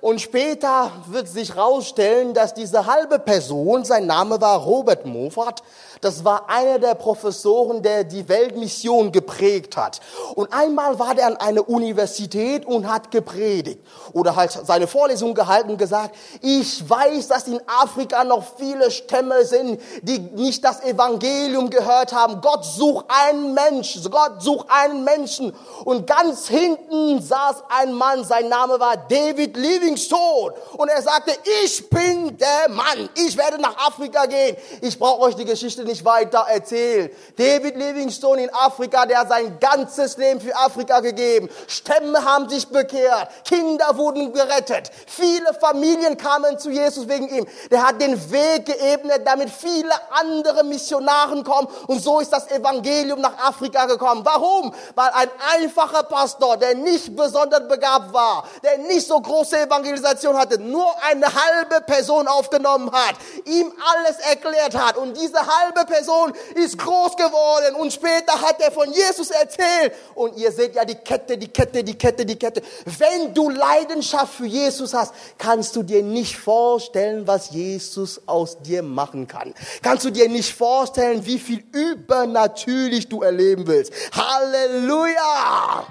Und 0.06 0.20
später 0.20 0.92
wird 1.08 1.26
sich 1.26 1.56
herausstellen, 1.56 2.32
dass 2.32 2.54
diese 2.54 2.86
halbe 2.86 3.18
Person, 3.18 3.84
sein 3.84 4.06
Name 4.06 4.40
war 4.40 4.60
Robert 4.60 5.04
Moffat, 5.04 5.64
das 6.00 6.24
war 6.24 6.48
einer 6.48 6.78
der 6.78 6.94
Professoren, 6.94 7.82
der 7.82 8.04
die 8.04 8.28
Weltmission 8.28 9.12
geprägt 9.12 9.76
hat. 9.76 10.00
Und 10.34 10.52
einmal 10.52 10.98
war 10.98 11.14
der 11.14 11.26
an 11.26 11.36
einer 11.36 11.68
Universität 11.68 12.66
und 12.66 12.90
hat 12.90 13.10
gepredigt 13.10 13.80
oder 14.12 14.36
halt 14.36 14.52
seine 14.52 14.86
Vorlesung 14.86 15.34
gehalten 15.34 15.70
und 15.70 15.78
gesagt, 15.78 16.14
ich 16.42 16.88
weiß, 16.88 17.28
dass 17.28 17.48
in 17.48 17.60
Afrika 17.66 18.24
noch 18.24 18.44
viele 18.58 18.90
Stämme 18.90 19.44
sind, 19.44 19.80
die 20.02 20.18
nicht 20.18 20.64
das 20.64 20.82
Evangelium 20.82 21.70
gehört 21.70 22.12
haben. 22.12 22.40
Gott 22.40 22.64
sucht 22.64 23.06
einen 23.08 23.54
Mensch, 23.54 23.98
Gott 24.10 24.42
sucht 24.42 24.66
einen 24.68 25.04
Menschen. 25.04 25.54
Und 25.84 26.06
ganz 26.06 26.48
hinten 26.48 27.22
saß 27.22 27.64
ein 27.68 27.92
Mann, 27.94 28.24
sein 28.24 28.48
Name 28.48 28.78
war 28.80 28.96
David 28.96 29.56
Livingstone. 29.56 30.54
Und 30.76 30.88
er 30.88 31.02
sagte, 31.02 31.32
ich 31.64 31.88
bin 31.88 32.36
der 32.36 32.68
Mann, 32.70 33.08
ich 33.14 33.36
werde 33.36 33.60
nach 33.60 33.76
Afrika 33.86 34.26
gehen. 34.26 34.56
Ich 34.80 34.98
brauche 34.98 35.22
euch 35.22 35.34
die 35.34 35.44
Geschichte 35.44 35.85
nicht 35.86 36.04
weiter 36.04 36.46
erzählen. 36.48 37.10
David 37.36 37.76
Livingstone 37.76 38.44
in 38.44 38.54
Afrika, 38.54 39.06
der 39.06 39.20
hat 39.20 39.28
sein 39.28 39.58
ganzes 39.60 40.16
Leben 40.16 40.40
für 40.40 40.54
Afrika 40.56 41.00
gegeben. 41.00 41.48
Stämme 41.66 42.24
haben 42.24 42.48
sich 42.48 42.68
bekehrt. 42.68 43.28
Kinder 43.44 43.96
wurden 43.96 44.32
gerettet. 44.32 44.90
Viele 45.06 45.54
Familien 45.54 46.16
kamen 46.16 46.58
zu 46.58 46.70
Jesus 46.70 47.08
wegen 47.08 47.28
ihm. 47.28 47.46
Der 47.70 47.86
hat 47.86 48.00
den 48.00 48.30
Weg 48.30 48.66
geebnet, 48.66 49.22
damit 49.24 49.50
viele 49.50 49.92
andere 50.10 50.64
Missionaren 50.64 51.44
kommen. 51.44 51.68
Und 51.86 52.02
so 52.02 52.20
ist 52.20 52.32
das 52.32 52.50
Evangelium 52.50 53.20
nach 53.20 53.38
Afrika 53.38 53.86
gekommen. 53.86 54.22
Warum? 54.24 54.74
Weil 54.94 55.10
ein 55.14 55.30
einfacher 55.54 56.02
Pastor, 56.02 56.56
der 56.56 56.74
nicht 56.74 57.16
besonders 57.16 57.66
begabt 57.68 58.12
war, 58.12 58.44
der 58.62 58.78
nicht 58.78 59.06
so 59.06 59.20
große 59.20 59.58
Evangelisation 59.60 60.36
hatte, 60.36 60.58
nur 60.58 60.92
eine 61.02 61.26
halbe 61.26 61.80
Person 61.82 62.26
aufgenommen 62.28 62.90
hat, 62.92 63.14
ihm 63.44 63.72
alles 63.94 64.18
erklärt 64.18 64.76
hat. 64.76 64.96
Und 64.96 65.16
diese 65.16 65.38
halbe 65.38 65.75
andere 65.76 65.86
Person 65.86 66.32
ist 66.54 66.78
groß 66.78 67.16
geworden 67.16 67.76
und 67.76 67.92
später 67.92 68.40
hat 68.40 68.60
er 68.60 68.72
von 68.72 68.90
Jesus 68.92 69.30
erzählt. 69.30 69.92
Und 70.14 70.36
ihr 70.36 70.50
seht 70.52 70.74
ja 70.74 70.84
die 70.84 70.94
Kette, 70.94 71.36
die 71.36 71.48
Kette, 71.48 71.84
die 71.84 71.96
Kette, 71.96 72.24
die 72.24 72.36
Kette. 72.36 72.62
Wenn 72.84 73.34
du 73.34 73.50
Leidenschaft 73.50 74.34
für 74.34 74.46
Jesus 74.46 74.94
hast, 74.94 75.14
kannst 75.38 75.76
du 75.76 75.82
dir 75.82 76.02
nicht 76.02 76.36
vorstellen, 76.36 77.26
was 77.26 77.50
Jesus 77.50 78.20
aus 78.26 78.60
dir 78.62 78.82
machen 78.82 79.26
kann. 79.26 79.54
Kannst 79.82 80.04
du 80.04 80.10
dir 80.10 80.28
nicht 80.28 80.54
vorstellen, 80.54 81.24
wie 81.26 81.38
viel 81.38 81.64
übernatürlich 81.72 83.08
du 83.08 83.22
erleben 83.22 83.66
willst. 83.66 83.92
Halleluja! 84.12 85.86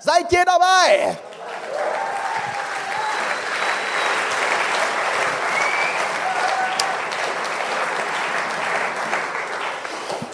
Seid 0.00 0.32
ihr 0.32 0.44
dabei? 0.44 1.18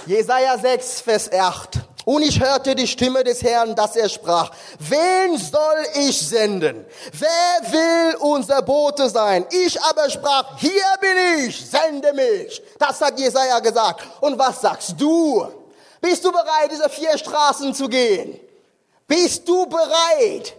Jesaja 0.06 0.58
6, 0.58 1.00
Vers 1.00 1.32
8. 1.32 1.80
Und 2.04 2.22
ich 2.22 2.38
hörte 2.38 2.74
die 2.74 2.86
Stimme 2.86 3.24
des 3.24 3.42
Herrn, 3.42 3.74
dass 3.74 3.96
er 3.96 4.10
sprach, 4.10 4.50
wen 4.78 5.38
soll 5.38 5.86
ich 5.94 6.18
senden? 6.18 6.84
Wer 7.12 7.72
will 7.72 8.16
unser 8.20 8.60
Bote 8.60 9.08
sein? 9.08 9.46
Ich 9.50 9.80
aber 9.80 10.10
sprach, 10.10 10.58
hier 10.58 10.70
bin 11.00 11.46
ich, 11.46 11.64
sende 11.64 12.12
mich. 12.12 12.62
Das 12.78 13.00
hat 13.00 13.18
Jesaja 13.18 13.58
gesagt. 13.60 14.02
Und 14.20 14.38
was 14.38 14.60
sagst 14.60 14.94
du? 14.98 15.46
Bist 16.02 16.22
du 16.22 16.30
bereit, 16.30 16.70
diese 16.70 16.90
vier 16.90 17.16
Straßen 17.16 17.72
zu 17.72 17.88
gehen? 17.88 18.38
Bist 19.06 19.48
du 19.48 19.66
bereit? 19.66 20.54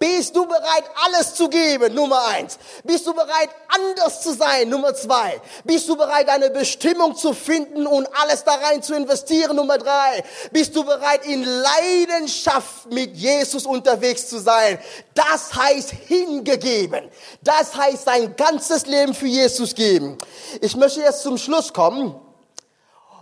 Bist 0.00 0.34
du 0.34 0.46
bereit, 0.46 0.84
alles 1.04 1.34
zu 1.34 1.46
geben? 1.46 1.94
Nummer 1.94 2.26
eins. 2.28 2.58
Bist 2.84 3.06
du 3.06 3.12
bereit, 3.12 3.50
anders 3.68 4.22
zu 4.22 4.32
sein? 4.32 4.66
Nummer 4.70 4.94
zwei. 4.94 5.38
Bist 5.62 5.86
du 5.90 5.94
bereit, 5.94 6.26
eine 6.30 6.48
Bestimmung 6.48 7.14
zu 7.14 7.34
finden 7.34 7.86
und 7.86 8.08
alles 8.18 8.42
da 8.42 8.54
rein 8.54 8.82
zu 8.82 8.94
investieren? 8.94 9.56
Nummer 9.56 9.76
drei. 9.76 10.24
Bist 10.52 10.74
du 10.74 10.84
bereit, 10.84 11.26
in 11.26 11.44
Leidenschaft 11.44 12.90
mit 12.90 13.14
Jesus 13.14 13.66
unterwegs 13.66 14.26
zu 14.26 14.38
sein? 14.38 14.78
Das 15.12 15.54
heißt 15.54 15.90
hingegeben. 16.08 17.10
Das 17.42 17.76
heißt 17.76 18.06
sein 18.06 18.34
ganzes 18.36 18.86
Leben 18.86 19.12
für 19.12 19.26
Jesus 19.26 19.74
geben. 19.74 20.16
Ich 20.62 20.74
möchte 20.76 21.00
jetzt 21.00 21.20
zum 21.20 21.36
Schluss 21.36 21.74
kommen. 21.74 22.18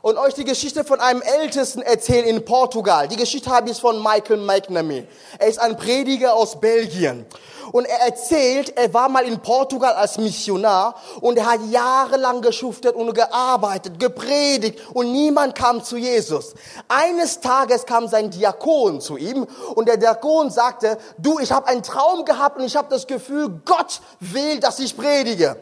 Und 0.08 0.16
euch 0.16 0.32
die 0.32 0.44
Geschichte 0.44 0.84
von 0.84 1.00
einem 1.00 1.20
Ältesten 1.20 1.82
erzählen 1.82 2.26
in 2.26 2.44
Portugal. 2.44 3.08
Die 3.08 3.16
Geschichte 3.16 3.50
habe 3.50 3.68
ich 3.70 3.78
von 3.78 4.02
Michael 4.02 4.38
McNamee. 4.38 5.06
Er 5.38 5.46
ist 5.48 5.60
ein 5.60 5.76
Prediger 5.76 6.34
aus 6.34 6.58
Belgien. 6.58 7.26
Und 7.72 7.84
er 7.84 8.00
erzählt, 8.00 8.74
er 8.78 8.94
war 8.94 9.10
mal 9.10 9.26
in 9.26 9.40
Portugal 9.40 9.92
als 9.92 10.16
Missionar 10.16 10.94
und 11.20 11.36
er 11.36 11.44
hat 11.44 11.60
jahrelang 11.70 12.40
geschuftet 12.40 12.96
und 12.96 13.12
gearbeitet, 13.12 14.00
gepredigt 14.00 14.80
und 14.94 15.12
niemand 15.12 15.54
kam 15.54 15.84
zu 15.84 15.98
Jesus. 15.98 16.54
Eines 16.88 17.40
Tages 17.40 17.84
kam 17.84 18.08
sein 18.08 18.30
Diakon 18.30 19.02
zu 19.02 19.18
ihm 19.18 19.46
und 19.74 19.86
der 19.86 19.98
Diakon 19.98 20.50
sagte, 20.50 20.96
du, 21.18 21.38
ich 21.40 21.52
habe 21.52 21.66
einen 21.66 21.82
Traum 21.82 22.24
gehabt 22.24 22.58
und 22.58 22.64
ich 22.64 22.74
habe 22.74 22.88
das 22.88 23.06
Gefühl, 23.06 23.60
Gott 23.66 24.00
will, 24.20 24.58
dass 24.60 24.78
ich 24.78 24.96
predige. 24.96 25.56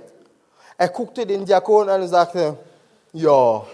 Er 0.79 0.89
guckte 0.91 1.27
den 1.27 1.45
Diakon 1.45 1.89
an 1.89 2.03
und 2.03 2.09
sagte, 2.09 2.57
ja, 3.13 3.65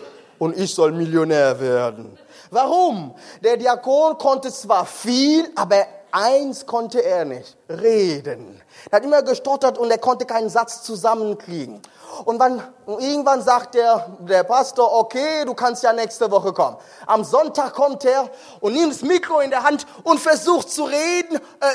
und 0.43 0.59
ich 0.59 0.75
soll 0.75 0.91
Millionär 0.91 1.61
werden. 1.61 2.19
Warum? 2.51 3.15
Der 3.45 3.57
Diakon 3.57 4.19
konnte 4.19 4.53
zwar 4.53 4.87
viel, 4.87 5.49
aber 5.55 5.87
eins 6.11 6.67
konnte 6.67 7.05
er 7.05 7.25
nicht, 7.25 7.57
reden. 7.69 8.61
Er 8.91 8.97
hat 8.97 9.05
immer 9.05 9.23
gestottert 9.23 9.79
und 9.79 9.89
er 9.93 9.99
konnte 9.99 10.27
keinen 10.27 10.49
Satz 10.49 10.83
zusammenkriegen. 10.83 11.81
Und, 12.25 12.43
und 12.43 13.01
irgendwann 13.01 13.41
sagt 13.41 13.77
der, 13.77 14.17
der 14.19 14.43
Pastor, 14.43 14.93
okay, 14.93 15.45
du 15.47 15.55
kannst 15.55 15.85
ja 15.85 15.93
nächste 15.93 16.29
Woche 16.29 16.53
kommen. 16.53 16.77
Am 17.07 17.23
Sonntag 17.23 17.73
kommt 17.75 18.05
er 18.05 18.29
und 18.59 18.73
nimmt 18.73 18.95
das 18.95 19.03
Mikro 19.03 19.39
in 19.39 19.51
der 19.51 19.63
Hand 19.63 19.87
und 20.03 20.19
versucht 20.19 20.73
zu 20.73 20.83
reden 20.83 21.37
äh, 21.37 21.67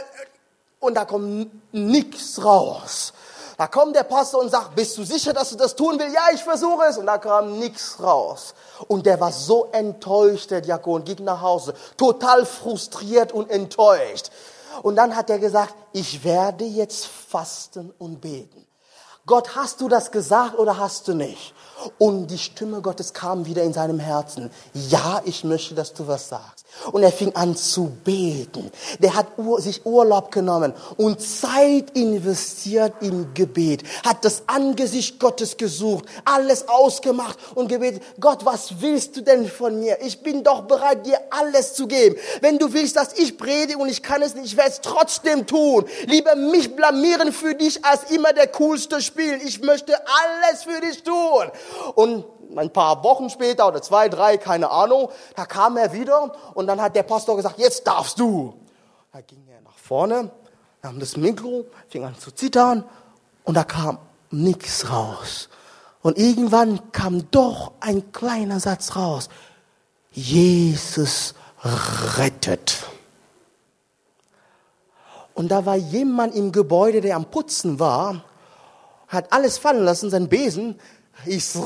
und 0.82 0.96
da 0.96 1.06
kommt 1.06 1.52
nichts 1.72 2.44
raus. 2.44 3.14
Da 3.58 3.66
kommt 3.66 3.96
der 3.96 4.04
Pastor 4.04 4.42
und 4.42 4.52
sagt, 4.52 4.76
bist 4.76 4.96
du 5.00 5.04
sicher, 5.04 5.34
dass 5.34 5.50
du 5.50 5.56
das 5.56 5.76
tun 5.76 5.98
willst? 5.98 6.14
Ja, 6.14 6.28
ich 6.32 6.44
versuche 6.44 6.86
es. 6.86 6.98
Und 6.98 7.08
da 7.08 7.18
kam 7.18 7.58
nichts 7.58 7.98
raus. 8.00 8.54
Und 8.88 9.08
der 9.08 9.20
war 9.20 9.32
so 9.32 9.70
enttäuscht, 9.72 10.52
der 10.52 10.62
Diakon, 10.62 11.04
ging 11.04 11.24
nach 11.24 11.42
Hause, 11.42 11.74
total 11.98 12.46
frustriert 12.46 13.32
und 13.32 13.50
enttäuscht. 13.50 14.30
Und 14.84 14.96
dann 14.96 15.16
hat 15.16 15.32
er 15.32 15.40
gesagt, 15.40 15.74
ich 15.92 16.24
werde 16.24 16.66
jetzt 16.66 17.08
fasten 17.08 17.92
und 17.98 18.22
beten. 18.22 18.68
Gott, 19.26 19.56
hast 19.56 19.82
du 19.82 19.90
das 19.90 20.12
gesagt 20.12 20.58
oder 20.58 20.78
hast 20.78 21.08
du 21.08 21.16
nicht? 21.16 21.54
Und 21.98 22.28
die 22.28 22.38
Stimme 22.38 22.82
Gottes 22.82 23.14
kam 23.14 23.46
wieder 23.46 23.64
in 23.64 23.74
seinem 23.74 24.00
Herzen. 24.00 24.52
Ja, 24.74 25.22
ich 25.26 25.44
möchte, 25.44 25.76
dass 25.76 25.94
du 25.94 26.08
was 26.08 26.30
sagst. 26.30 26.66
Und 26.92 27.04
er 27.04 27.12
fing 27.12 27.36
an 27.36 27.56
zu 27.56 27.92
beten. 28.04 28.72
Der 29.00 29.16
hat 29.16 29.28
sich 29.60 29.86
Urlaub 29.86 30.32
genommen 30.32 30.74
und 30.98 31.22
Zeit 31.22 31.92
investiert 31.96 32.94
im 33.02 33.34
Gebet. 33.34 33.84
Hat 34.06 34.24
das 34.26 34.44
Angesicht 34.48 35.20
Gottes 35.20 35.58
gesucht, 35.58 36.06
alles 36.26 36.68
ausgemacht 36.68 37.38
und 37.56 37.68
gebetet. 37.68 38.04
Gott, 38.20 38.46
was 38.46 38.82
willst 38.82 39.16
du 39.16 39.22
denn 39.22 39.48
von 39.48 39.80
mir? 39.80 39.98
Ich 40.02 40.22
bin 40.22 40.44
doch 40.44 40.62
bereit, 40.64 41.06
dir 41.06 41.20
alles 41.30 41.74
zu 41.74 41.88
geben. 41.88 42.16
Wenn 42.42 42.60
du 42.60 42.74
willst, 42.74 42.96
dass 42.96 43.14
ich 43.14 43.38
predige 43.38 43.80
und 43.80 43.90
ich 43.90 44.04
kann 44.04 44.22
es 44.22 44.36
nicht, 44.36 44.46
ich 44.46 44.58
werde 44.58 44.72
es 44.72 44.82
trotzdem 44.82 45.48
tun. 45.48 45.86
Lieber 46.06 46.36
mich 46.36 46.76
blamieren 46.76 47.32
für 47.32 47.56
dich, 47.56 47.84
als 47.84 48.12
immer 48.12 48.34
der 48.34 48.48
coolste 48.48 49.02
spielen. 49.02 49.42
Ich 49.44 49.62
möchte 49.62 49.94
alles 49.96 50.64
für 50.64 50.82
dich 50.82 51.04
tun. 51.04 51.52
Und 51.96 52.26
ein 52.56 52.72
paar 52.72 53.04
Wochen 53.04 53.30
später 53.30 53.68
oder 53.68 53.82
zwei, 53.82 54.10
drei, 54.10 54.38
keine 54.38 54.72
Ahnung, 54.72 55.10
da 55.36 55.46
kam 55.46 55.78
er 55.78 55.94
wieder 55.94 56.34
und 56.54 56.68
dann 56.68 56.82
hat 56.82 56.96
der 56.96 57.04
Pastor 57.04 57.36
gesagt, 57.36 57.60
jetzt 57.60 57.86
darfst 57.86 58.20
du. 58.20 58.54
Da 59.12 59.22
ging 59.22 59.46
er 59.48 59.62
nach 59.62 59.78
vorne, 59.78 60.32
nahm 60.82 61.00
das 61.00 61.18
Mikro, 61.18 61.66
fing 61.90 62.04
an 62.04 62.18
zu 62.18 62.32
zittern 62.32 62.84
und 63.44 63.56
da 63.56 63.64
kam 63.64 64.00
nichts 64.32 64.90
raus. 64.90 65.50
Und 66.02 66.18
irgendwann 66.18 66.92
kam 66.92 67.30
doch 67.32 67.74
ein 67.80 68.12
kleiner 68.12 68.60
Satz 68.60 68.96
raus. 68.96 69.30
Jesus 70.12 71.34
rettet. 72.18 72.84
Und 75.34 75.50
da 75.50 75.66
war 75.66 75.76
jemand 75.76 76.34
im 76.36 76.52
Gebäude, 76.52 77.02
der 77.02 77.16
am 77.16 77.26
Putzen 77.26 77.80
war, 77.80 78.24
hat 79.08 79.32
alles 79.32 79.58
fallen 79.58 79.84
lassen, 79.84 80.10
sein 80.10 80.30
Besen, 80.30 80.80
ist 81.26 81.58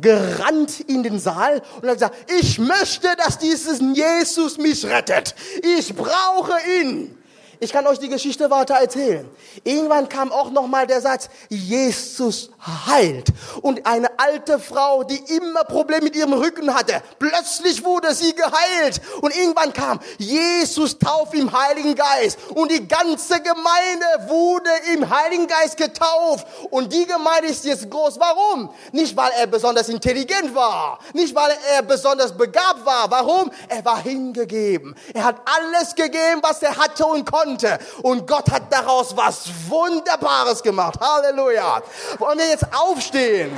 gerannt 0.00 0.80
in 0.80 1.02
den 1.02 1.18
Saal 1.18 1.62
und 1.80 1.88
hat 1.88 1.94
gesagt, 1.94 2.32
ich 2.40 2.58
möchte, 2.58 3.08
dass 3.16 3.38
dieses 3.38 3.80
Jesus 3.94 4.58
mich 4.58 4.84
rettet. 4.84 5.34
Ich 5.78 5.94
brauche 5.94 6.54
ihn. 6.80 7.16
Ich 7.64 7.72
kann 7.72 7.86
euch 7.86 7.98
die 7.98 8.10
Geschichte 8.10 8.50
weiter 8.50 8.74
erzählen. 8.74 9.26
Irgendwann 9.64 10.06
kam 10.10 10.30
auch 10.30 10.50
noch 10.50 10.66
mal 10.66 10.86
der 10.86 11.00
Satz, 11.00 11.30
Jesus 11.48 12.50
heilt. 12.86 13.28
Und 13.62 13.86
eine 13.86 14.18
alte 14.18 14.58
Frau, 14.58 15.02
die 15.02 15.16
immer 15.34 15.64
Probleme 15.64 16.02
mit 16.04 16.14
ihrem 16.14 16.34
Rücken 16.34 16.74
hatte, 16.74 17.02
plötzlich 17.18 17.82
wurde 17.82 18.14
sie 18.14 18.34
geheilt. 18.34 19.00
Und 19.22 19.34
irgendwann 19.34 19.72
kam 19.72 19.98
Jesus 20.18 20.98
tauf 20.98 21.32
im 21.32 21.50
Heiligen 21.58 21.94
Geist. 21.94 22.38
Und 22.54 22.70
die 22.70 22.86
ganze 22.86 23.40
Gemeinde 23.40 24.28
wurde 24.28 24.70
im 24.92 25.08
Heiligen 25.08 25.46
Geist 25.46 25.78
getauft. 25.78 26.46
Und 26.68 26.92
die 26.92 27.06
Gemeinde 27.06 27.48
ist 27.48 27.64
jetzt 27.64 27.90
groß. 27.90 28.20
Warum? 28.20 28.68
Nicht, 28.92 29.16
weil 29.16 29.30
er 29.38 29.46
besonders 29.46 29.88
intelligent 29.88 30.54
war. 30.54 30.98
Nicht, 31.14 31.34
weil 31.34 31.56
er 31.72 31.80
besonders 31.80 32.36
begabt 32.36 32.84
war. 32.84 33.10
Warum? 33.10 33.50
Er 33.70 33.82
war 33.86 34.02
hingegeben. 34.02 34.94
Er 35.14 35.24
hat 35.24 35.36
alles 35.46 35.94
gegeben, 35.94 36.42
was 36.42 36.62
er 36.62 36.76
hatte 36.76 37.06
und 37.06 37.24
konnte 37.24 37.53
konnte. 37.54 37.78
Und 38.02 38.26
Gott 38.26 38.50
hat 38.50 38.72
daraus 38.72 39.16
was 39.16 39.48
Wunderbares 39.68 40.62
gemacht. 40.62 40.98
Halleluja. 41.00 41.82
Wollen 42.18 42.38
wir 42.38 42.48
jetzt 42.48 42.66
aufstehen? 42.72 43.56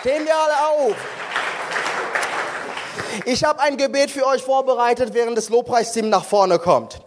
Stehen 0.00 0.24
wir 0.24 0.34
alle 0.34 0.90
auf. 0.90 0.96
Ich 3.24 3.44
habe 3.44 3.60
ein 3.60 3.76
Gebet 3.76 4.10
für 4.10 4.26
euch 4.26 4.42
vorbereitet, 4.42 5.14
während 5.14 5.36
das 5.36 5.48
Lobpreisteam 5.48 6.08
nach 6.08 6.24
vorne 6.24 6.58
kommt. 6.58 7.00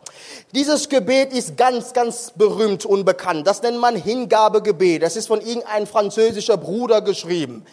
Dieses 0.55 0.87
Gebet 0.87 1.33
ist 1.33 1.57
ganz, 1.57 1.91
ganz 1.91 2.31
berühmt 2.33 2.85
und 2.85 3.03
bekannt. 3.03 3.45
Das 3.45 3.61
nennt 3.61 3.77
man 3.77 3.97
Hingabegebet. 3.97 5.03
Das 5.03 5.17
ist 5.17 5.27
von 5.27 5.41
irgendeinem 5.41 5.85
französischer 5.85 6.55
Bruder 6.55 7.01
geschrieben 7.01 7.65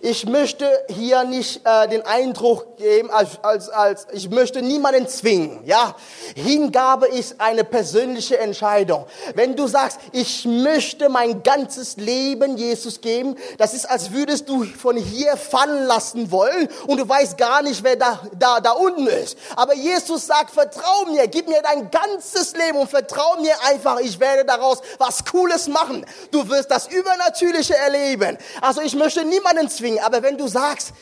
ich 0.00 0.26
möchte 0.26 0.70
hier 0.88 1.24
nicht 1.24 1.62
äh, 1.64 1.88
den 1.88 2.04
Eindruck 2.04 2.76
geben, 2.76 3.10
als, 3.10 3.42
als, 3.42 3.68
als 3.68 4.06
ich 4.12 4.30
möchte 4.30 4.62
niemanden 4.62 5.08
zwingen. 5.08 5.60
Ja, 5.64 5.94
Hingabe 6.34 7.06
ist 7.06 7.40
eine 7.40 7.64
persönliche 7.64 8.38
Entscheidung. 8.38 9.06
Wenn 9.34 9.56
du 9.56 9.66
sagst, 9.66 9.98
ich 10.12 10.44
möchte 10.44 11.08
mein 11.08 11.42
ganzes 11.42 11.96
Leben 11.96 12.56
Jesus 12.56 13.00
geben, 13.00 13.36
das 13.58 13.74
ist, 13.74 13.88
als 13.88 14.12
würdest 14.12 14.48
du 14.48 14.64
von 14.64 14.96
hier 14.96 15.36
fallen 15.36 15.86
lassen 15.86 16.30
wollen 16.30 16.68
und 16.86 16.98
du 16.98 17.08
weißt 17.08 17.38
gar 17.38 17.62
nicht, 17.62 17.82
wer 17.82 17.96
da, 17.96 18.20
da, 18.38 18.60
da 18.60 18.72
unten 18.72 19.06
ist. 19.06 19.36
Aber 19.54 19.74
Jesus 19.74 20.26
sagt, 20.26 20.50
vertrau 20.50 21.06
mir, 21.10 21.26
gib 21.28 21.48
mir 21.48 21.62
dein 21.62 21.90
ganzes 21.90 22.25
Leben 22.54 22.78
und 22.78 22.90
vertrau 22.90 23.36
mir 23.40 23.54
einfach, 23.64 24.00
ich 24.00 24.18
werde 24.18 24.44
daraus 24.44 24.80
was 24.98 25.24
Cooles 25.24 25.68
machen. 25.68 26.04
Du 26.30 26.48
wirst 26.48 26.70
das 26.70 26.88
Übernatürliche 26.88 27.76
erleben. 27.76 28.38
Also 28.60 28.80
ich 28.80 28.94
möchte 28.94 29.24
niemanden 29.24 29.68
zwingen 29.68 30.00
aber 30.00 30.22
wenn 30.22 30.38
du 30.38 30.48
sagst, 30.48 30.92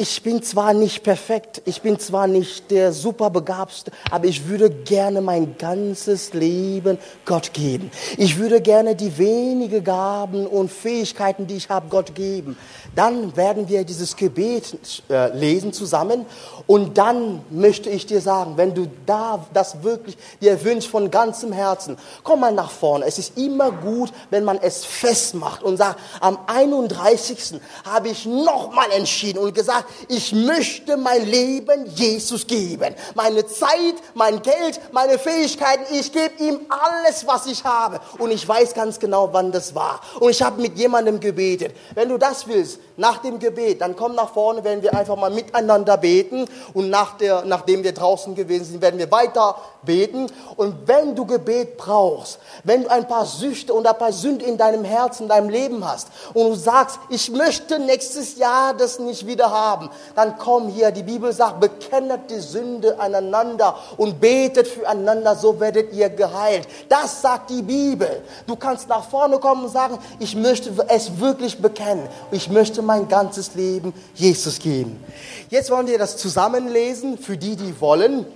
ich 0.00 0.22
bin 0.22 0.42
zwar 0.42 0.74
nicht 0.74 1.02
perfekt, 1.02 1.62
ich 1.64 1.82
bin 1.82 1.98
zwar 1.98 2.28
nicht 2.28 2.70
der 2.70 2.92
superbegabste, 2.92 3.90
aber 4.10 4.26
ich 4.26 4.46
würde 4.46 4.70
gerne 4.70 5.20
mein 5.20 5.58
ganzes 5.58 6.34
Leben 6.34 6.98
Gott 7.24 7.52
geben. 7.52 7.90
Ich 8.16 8.38
würde 8.38 8.60
gerne 8.60 8.94
die 8.94 9.18
wenigen 9.18 9.82
Gaben 9.82 10.46
und 10.46 10.70
Fähigkeiten, 10.70 11.48
die 11.48 11.56
ich 11.56 11.68
habe, 11.68 11.88
Gott 11.88 12.14
geben. 12.14 12.56
Dann 12.94 13.36
werden 13.36 13.68
wir 13.68 13.82
dieses 13.82 14.14
Gebet 14.14 15.02
äh, 15.10 15.36
lesen 15.36 15.72
zusammen 15.72 16.26
und 16.68 16.96
dann 16.96 17.42
möchte 17.50 17.90
ich 17.90 18.06
dir 18.06 18.20
sagen, 18.20 18.52
wenn 18.56 18.74
du 18.74 18.86
da 19.04 19.44
das 19.52 19.82
wirklich 19.82 20.16
dir 20.40 20.62
wünschst 20.62 20.88
von 20.88 21.10
ganzem 21.10 21.52
Herzen, 21.52 21.96
komm 22.22 22.40
mal 22.40 22.52
nach 22.52 22.70
vorne. 22.70 23.04
Es 23.04 23.18
ist 23.18 23.36
immer 23.36 23.72
gut, 23.72 24.12
wenn 24.30 24.44
man 24.44 24.58
es 24.58 24.84
festmacht 24.84 25.64
und 25.64 25.76
sagt, 25.76 25.98
am 26.20 26.38
31. 26.46 27.60
habe 27.84 28.10
ich 28.10 28.26
nochmal 28.26 28.90
entschieden 28.92 29.38
und 29.38 29.47
gesagt, 29.52 29.86
ich 30.08 30.32
möchte 30.32 30.96
mein 30.96 31.26
Leben 31.26 31.86
Jesus 31.94 32.46
geben. 32.46 32.94
Meine 33.14 33.46
Zeit, 33.46 33.94
mein 34.14 34.42
Geld, 34.42 34.80
meine 34.92 35.18
Fähigkeiten, 35.18 35.84
ich 35.92 36.12
gebe 36.12 36.42
ihm 36.42 36.60
alles, 36.68 37.26
was 37.26 37.46
ich 37.46 37.64
habe. 37.64 38.00
Und 38.18 38.30
ich 38.30 38.46
weiß 38.46 38.74
ganz 38.74 38.98
genau, 38.98 39.30
wann 39.32 39.52
das 39.52 39.74
war. 39.74 40.00
Und 40.20 40.30
ich 40.30 40.42
habe 40.42 40.60
mit 40.60 40.76
jemandem 40.78 41.20
gebetet. 41.20 41.74
Wenn 41.94 42.08
du 42.08 42.18
das 42.18 42.46
willst, 42.46 42.78
nach 42.96 43.18
dem 43.18 43.38
Gebet, 43.38 43.80
dann 43.80 43.94
komm 43.94 44.14
nach 44.14 44.32
vorne, 44.32 44.64
werden 44.64 44.82
wir 44.82 44.94
einfach 44.94 45.16
mal 45.16 45.30
miteinander 45.30 45.96
beten. 45.96 46.46
Und 46.74 46.90
nach 46.90 47.16
der, 47.16 47.44
nachdem 47.44 47.84
wir 47.84 47.92
draußen 47.92 48.34
gewesen 48.34 48.64
sind, 48.64 48.82
werden 48.82 48.98
wir 48.98 49.10
weiter 49.10 49.56
beten. 49.82 50.26
Und 50.56 50.86
wenn 50.86 51.14
du 51.14 51.24
Gebet 51.24 51.76
brauchst, 51.76 52.38
wenn 52.64 52.82
du 52.82 52.90
ein 52.90 53.06
paar 53.06 53.26
Süchte 53.26 53.72
und 53.72 53.86
ein 53.86 53.96
paar 53.96 54.12
Sünden 54.12 54.46
in 54.46 54.58
deinem 54.58 54.84
Herzen, 54.84 55.24
in 55.24 55.28
deinem 55.28 55.48
Leben 55.48 55.88
hast 55.88 56.08
und 56.34 56.48
du 56.48 56.54
sagst, 56.54 56.98
ich 57.08 57.30
möchte 57.30 57.78
nächstes 57.78 58.36
Jahr 58.36 58.74
das 58.74 58.98
nicht 58.98 59.26
wieder 59.26 59.37
wieder 59.38 59.50
haben, 59.50 59.88
dann 60.16 60.36
komm 60.36 60.68
hier. 60.68 60.90
Die 60.90 61.04
Bibel 61.04 61.32
sagt, 61.32 61.60
bekennet 61.60 62.30
die 62.30 62.40
Sünde 62.40 62.98
aneinander 62.98 63.76
und 63.96 64.20
betet 64.20 64.66
füreinander, 64.66 65.36
so 65.36 65.60
werdet 65.60 65.92
ihr 65.92 66.10
geheilt. 66.10 66.66
Das 66.88 67.22
sagt 67.22 67.50
die 67.50 67.62
Bibel. 67.62 68.22
Du 68.46 68.56
kannst 68.56 68.88
nach 68.88 69.08
vorne 69.08 69.38
kommen 69.38 69.64
und 69.64 69.70
sagen, 69.70 69.98
ich 70.18 70.34
möchte 70.34 70.72
es 70.88 71.20
wirklich 71.20 71.62
bekennen. 71.62 72.08
Ich 72.32 72.50
möchte 72.50 72.82
mein 72.82 73.08
ganzes 73.08 73.54
Leben 73.54 73.94
Jesus 74.14 74.58
geben. 74.58 75.02
Jetzt 75.48 75.70
wollen 75.70 75.86
wir 75.86 75.98
das 75.98 76.16
zusammenlesen 76.16 77.16
für 77.16 77.36
die, 77.36 77.54
die 77.54 77.80
wollen 77.80 78.26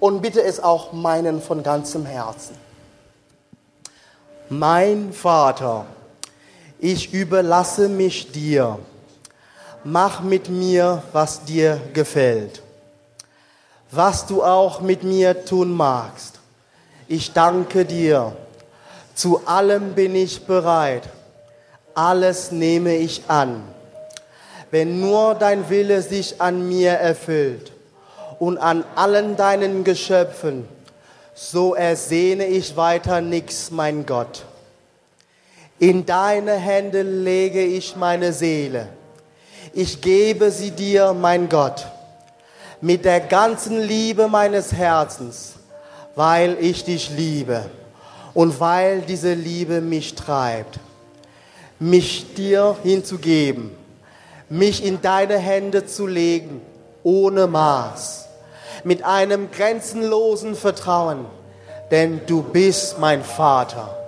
und 0.00 0.20
bitte 0.20 0.42
es 0.42 0.62
auch 0.62 0.92
meinen 0.92 1.40
von 1.40 1.62
ganzem 1.62 2.04
Herzen. 2.04 2.56
Mein 4.50 5.14
Vater, 5.14 5.86
ich 6.78 7.14
überlasse 7.14 7.88
mich 7.88 8.32
dir. 8.32 8.78
Mach 9.84 10.20
mit 10.20 10.48
mir, 10.48 11.02
was 11.12 11.44
dir 11.44 11.80
gefällt. 11.92 12.62
Was 13.90 14.26
du 14.26 14.42
auch 14.44 14.80
mit 14.80 15.02
mir 15.02 15.44
tun 15.44 15.72
magst. 15.72 16.38
Ich 17.08 17.32
danke 17.32 17.84
dir. 17.84 18.36
Zu 19.16 19.42
allem 19.44 19.94
bin 19.94 20.14
ich 20.14 20.46
bereit. 20.46 21.08
Alles 21.94 22.52
nehme 22.52 22.94
ich 22.94 23.24
an. 23.26 23.64
Wenn 24.70 25.00
nur 25.00 25.34
dein 25.34 25.68
Wille 25.68 26.00
sich 26.00 26.40
an 26.40 26.66
mir 26.68 26.92
erfüllt 26.92 27.72
und 28.38 28.58
an 28.58 28.84
allen 28.94 29.36
deinen 29.36 29.82
Geschöpfen, 29.82 30.66
so 31.34 31.74
ersehne 31.74 32.46
ich 32.46 32.76
weiter 32.76 33.20
nichts, 33.20 33.72
mein 33.72 34.06
Gott. 34.06 34.44
In 35.80 36.06
deine 36.06 36.52
Hände 36.52 37.02
lege 37.02 37.64
ich 37.64 37.96
meine 37.96 38.32
Seele. 38.32 38.88
Ich 39.72 40.00
gebe 40.00 40.50
sie 40.50 40.70
dir, 40.70 41.12
mein 41.12 41.48
Gott, 41.48 41.86
mit 42.80 43.04
der 43.04 43.20
ganzen 43.20 43.80
Liebe 43.80 44.28
meines 44.28 44.72
Herzens, 44.72 45.54
weil 46.14 46.56
ich 46.60 46.84
dich 46.84 47.10
liebe 47.10 47.70
und 48.34 48.58
weil 48.60 49.02
diese 49.02 49.34
Liebe 49.34 49.80
mich 49.80 50.14
treibt, 50.14 50.78
mich 51.78 52.34
dir 52.34 52.76
hinzugeben, 52.82 53.70
mich 54.48 54.84
in 54.84 55.00
deine 55.00 55.38
Hände 55.38 55.86
zu 55.86 56.06
legen, 56.06 56.60
ohne 57.02 57.46
Maß 57.46 58.22
mit 58.84 59.04
einem 59.04 59.50
grenzenlosen 59.50 60.54
Vertrauen, 60.54 61.26
denn 61.90 62.20
du 62.26 62.42
bist 62.42 62.98
mein 62.98 63.22
Vater. 63.22 64.01